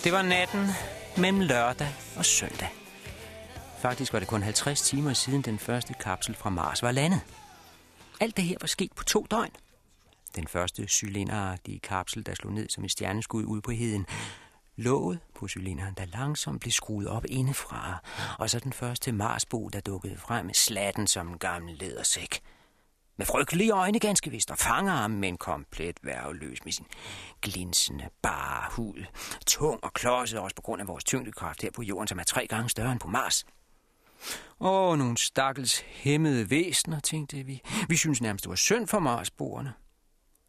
Det 0.05 0.13
var 0.13 0.23
natten 0.23 0.67
mellem 1.17 1.41
lørdag 1.41 1.89
og 2.17 2.25
søndag. 2.25 2.69
Faktisk 3.79 4.13
var 4.13 4.19
det 4.19 4.29
kun 4.29 4.43
50 4.43 4.83
timer 4.83 5.13
siden 5.13 5.43
den 5.43 5.59
første 5.59 5.95
kapsel 5.95 6.35
fra 6.35 6.51
Mars 6.51 6.83
var 6.83 6.93
landet. 6.93 7.21
Alt 8.21 8.37
det 8.37 8.45
her 8.45 8.57
var 8.61 8.67
sket 8.67 8.93
på 8.93 9.05
to 9.05 9.27
døgn. 9.31 9.51
Den 10.37 10.49
første 10.49 10.89
cylinderagtige 10.89 11.79
kapsel, 11.79 12.27
der 12.27 12.35
slog 12.35 12.53
ned 12.53 12.69
som 12.69 12.85
et 12.85 12.91
stjerneskud 12.91 13.45
ud 13.45 13.61
på 13.61 13.71
heden, 13.71 14.07
låget 14.77 15.19
på 15.35 15.49
cylinderen, 15.49 15.95
der 15.95 16.05
langsomt 16.05 16.61
blev 16.61 16.73
skruet 16.73 17.09
op 17.09 17.25
indefra, 17.29 18.03
og 18.39 18.51
så 18.51 18.59
den 18.59 18.73
første 18.73 19.13
Marsbo, 19.13 19.69
der 19.69 19.81
dukkede 19.81 20.17
frem 20.17 20.47
med 20.47 20.55
slatten 20.55 21.07
som 21.07 21.29
en 21.29 21.39
gammel 21.39 21.77
ledersæk. 21.79 22.41
Med 23.19 23.27
frygtelige 23.27 23.71
øjne 23.71 23.99
ganske 23.99 24.31
vist, 24.31 24.51
og 24.51 24.59
fanger 24.59 24.93
ham, 24.93 25.11
men 25.11 25.37
komplet 25.37 25.97
værveløs 26.03 26.65
med 26.65 26.73
sin 26.73 26.87
glinsende, 27.43 28.09
bare 28.23 28.71
hud. 28.71 29.05
Tung 29.47 29.85
og 29.85 29.93
klodset 29.93 30.39
også 30.39 30.57
på 30.57 30.63
grund 30.63 30.81
af 30.81 30.89
vores 30.89 31.05
tyngdekraft 31.05 31.63
her 31.63 31.71
på 31.71 31.83
jorden, 31.83 32.09
som 32.09 32.19
er 32.19 32.25
tre 32.25 32.47
gange 32.47 32.71
større 32.71 32.93
end 32.93 33.01
på 33.01 33.09
Mars. 33.09 33.47
Åh, 34.61 34.99
nogle 34.99 35.17
stakkels 35.17 35.81
hæmmede 35.81 36.51
væsener, 36.51 37.01
tænkte 37.01 37.43
vi. 37.43 37.63
Vi 37.89 37.97
synes 37.97 38.21
nærmest, 38.21 38.45
det 38.45 38.51
var 38.51 38.57
synd 38.57 38.87
for 38.87 38.99
Marsboerne. 38.99 39.73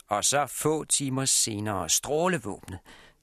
Og 0.08 0.26
så 0.26 0.46
få 0.48 0.86
timer 0.86 1.26
senere 1.26 1.90
strålevåbnet. 1.90 2.80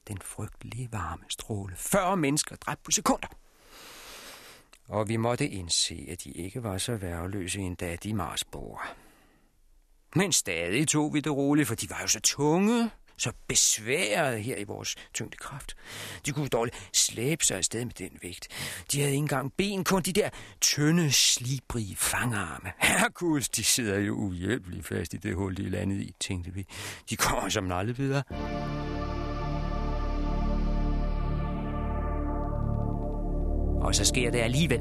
Den 0.09 0.19
frygtelige 0.25 0.89
varme 0.93 1.25
stråle. 1.29 1.77
40 1.77 2.17
mennesker 2.17 2.57
dræbt 2.57 2.83
på 2.83 2.91
sekunder. 2.91 3.29
Og 4.89 5.09
vi 5.09 5.17
måtte 5.17 5.49
indse, 5.49 6.07
at 6.09 6.25
de 6.25 6.31
ikke 6.31 6.63
var 6.63 6.79
så 6.79 6.97
værveløse 6.97 7.61
endda 7.61 7.97
de 7.97 8.15
Marsboer. 8.15 9.06
Men 10.17 10.33
stadig 10.33 10.89
tog 10.89 11.14
vi 11.14 11.21
det 11.21 11.33
roligt, 11.33 11.69
for 11.69 11.75
de 11.75 11.91
var 11.91 11.99
jo 12.03 12.07
så 12.07 12.21
tunge, 12.21 12.91
så 13.17 13.33
besværet 13.49 14.43
her 14.43 14.57
i 14.57 14.64
vores 14.64 14.95
tyngdekraft. 15.14 15.77
De 16.27 16.33
kunne 16.33 16.49
dårligt 16.49 16.89
slæbe 16.93 17.45
sig 17.45 17.57
afsted 17.57 17.85
med 17.85 17.95
den 17.99 18.11
vægt. 18.23 18.49
De 18.93 19.01
havde 19.01 19.12
ikke 19.12 19.23
engang 19.23 19.53
ben, 19.57 19.85
kun 19.85 20.03
de 20.03 20.12
der 20.12 20.29
tynde, 20.61 21.12
slibrige 21.12 21.97
fangarme. 21.97 22.73
Herkules, 22.99 23.49
de 23.49 23.64
sidder 23.64 23.99
jo 23.99 24.14
uhjælpeligt 24.14 24.87
fast 24.87 25.14
i 25.14 25.17
det 25.17 25.35
hul, 25.35 25.57
de 25.57 25.71
landet 25.71 26.01
i, 26.01 26.14
tænkte 26.21 26.55
vi. 26.55 26.67
De 27.11 27.17
kommer 27.17 27.49
som 27.49 27.73
aldrig 27.73 27.99
videre. 27.99 28.23
Og 33.83 33.95
så 33.95 34.05
sker 34.05 34.31
det 34.31 34.39
alligevel. 34.39 34.81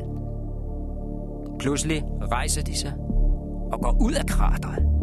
Pludselig 1.59 2.03
rejser 2.31 2.61
de 2.61 2.77
sig 2.77 2.93
og 3.71 3.79
går 3.81 3.97
ud 4.01 4.13
af 4.13 4.25
krateret. 4.25 4.95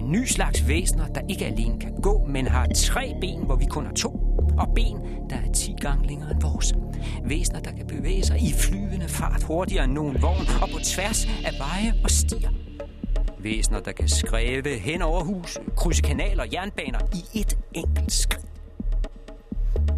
En 0.00 0.12
ny 0.12 0.24
slags 0.24 0.68
væsener, 0.68 1.06
der 1.06 1.20
ikke 1.28 1.46
alene 1.46 1.80
kan 1.80 1.94
gå, 2.02 2.24
men 2.28 2.46
har 2.46 2.66
tre 2.76 3.14
ben, 3.20 3.44
hvor 3.44 3.56
vi 3.56 3.64
kun 3.64 3.86
har 3.86 3.92
to. 3.92 4.08
Og 4.58 4.68
ben, 4.74 4.96
der 5.30 5.36
er 5.36 5.52
10 5.52 5.74
gange 5.80 6.06
længere 6.06 6.30
end 6.30 6.40
vores. 6.42 6.74
Væsener, 7.24 7.60
der 7.60 7.72
kan 7.72 7.86
bevæge 7.86 8.22
sig 8.22 8.40
i 8.42 8.52
flyvende 8.52 9.08
fart 9.08 9.42
hurtigere 9.42 9.84
end 9.84 9.92
nogen 9.92 10.22
vogn 10.22 10.46
og 10.62 10.68
på 10.68 10.78
tværs 10.84 11.26
af 11.26 11.52
veje 11.58 11.94
og 12.04 12.10
stier. 12.10 12.50
Væsener, 13.38 13.80
der 13.80 13.92
kan 13.92 14.08
skræve 14.08 14.78
hen 14.78 15.02
over 15.02 15.24
hus, 15.24 15.58
krydse 15.76 16.02
kanaler 16.02 16.42
og 16.42 16.52
jernbaner 16.52 16.98
i 17.14 17.40
et 17.40 17.58
enkelt 17.74 18.12
skridt 18.12 18.49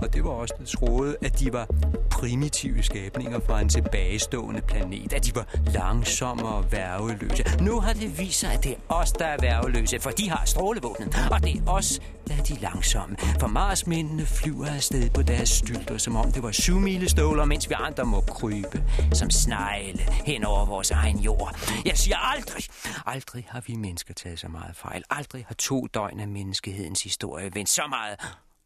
og 0.03 0.14
det 0.14 0.25
var 0.25 0.31
også, 0.31 0.55
der 0.59 0.64
troede, 0.64 1.16
at 1.23 1.41
de 1.41 1.53
var 1.53 1.66
primitive 2.11 2.83
skabninger 2.83 3.41
fra 3.41 3.61
en 3.61 3.68
tilbagestående 3.68 4.61
planet, 4.61 5.12
at 5.12 5.25
de 5.25 5.35
var 5.35 5.47
langsomme 5.75 6.45
og 6.45 6.73
værveløse. 6.73 7.45
Nu 7.61 7.81
har 7.81 7.93
det 7.93 8.18
vist 8.18 8.41
sig, 8.41 8.53
at 8.53 8.64
det 8.64 8.73
er 8.73 8.95
os, 8.95 9.12
der 9.12 9.27
er 9.27 9.37
værveløse, 9.41 10.01
for 10.01 10.11
de 10.11 10.31
har 10.31 10.43
strålevåbnet, 10.45 11.29
og 11.31 11.43
det 11.45 11.57
er 11.57 11.70
os, 11.70 12.01
der 12.29 12.35
er 12.35 12.43
de 12.43 12.55
langsomme. 12.61 13.16
For 13.41 13.47
Marsmændene 13.47 14.27
flyver 14.27 14.66
afsted 14.66 15.11
på 15.11 15.23
deres 15.23 15.49
stylter, 15.49 15.99
som 15.99 16.16
om 16.16 16.33
det 16.33 16.43
var 16.43 16.53
syvmileståler, 16.53 17.45
mens 17.45 17.68
vi 17.68 17.75
andre 17.79 18.05
må 18.05 18.20
krybe 18.20 18.85
som 19.12 19.31
snegle 19.31 20.01
hen 20.25 20.45
over 20.45 20.66
vores 20.66 20.91
egen 20.91 21.18
jord. 21.18 21.57
Jeg 21.85 21.99
siger 21.99 22.16
aldrig, 22.16 22.64
aldrig 23.07 23.47
har 23.49 23.62
vi 23.66 23.75
mennesker 23.75 24.14
taget 24.14 24.39
så 24.39 24.49
meget 24.49 24.77
fejl. 24.77 25.03
Aldrig 25.11 25.45
har 25.49 25.55
to 25.55 25.87
døgn 25.87 26.20
af 26.20 26.29
menneskehedens 26.29 27.03
historie 27.03 27.51
vendt 27.55 27.70
så 27.70 27.83
meget 27.89 28.16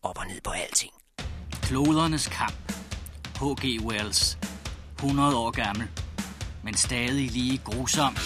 op 0.03 0.19
og 0.19 0.27
ned 0.27 0.41
på 0.45 0.51
alting. 0.51 0.93
Klodernes 1.63 2.29
kamp. 2.29 2.73
H.G. 3.41 3.81
Wells. 3.85 4.39
100 4.97 5.37
år 5.37 5.51
gammel, 5.51 5.89
men 6.65 6.75
stadig 6.75 7.31
lige 7.31 7.59
grusom. 7.65 8.17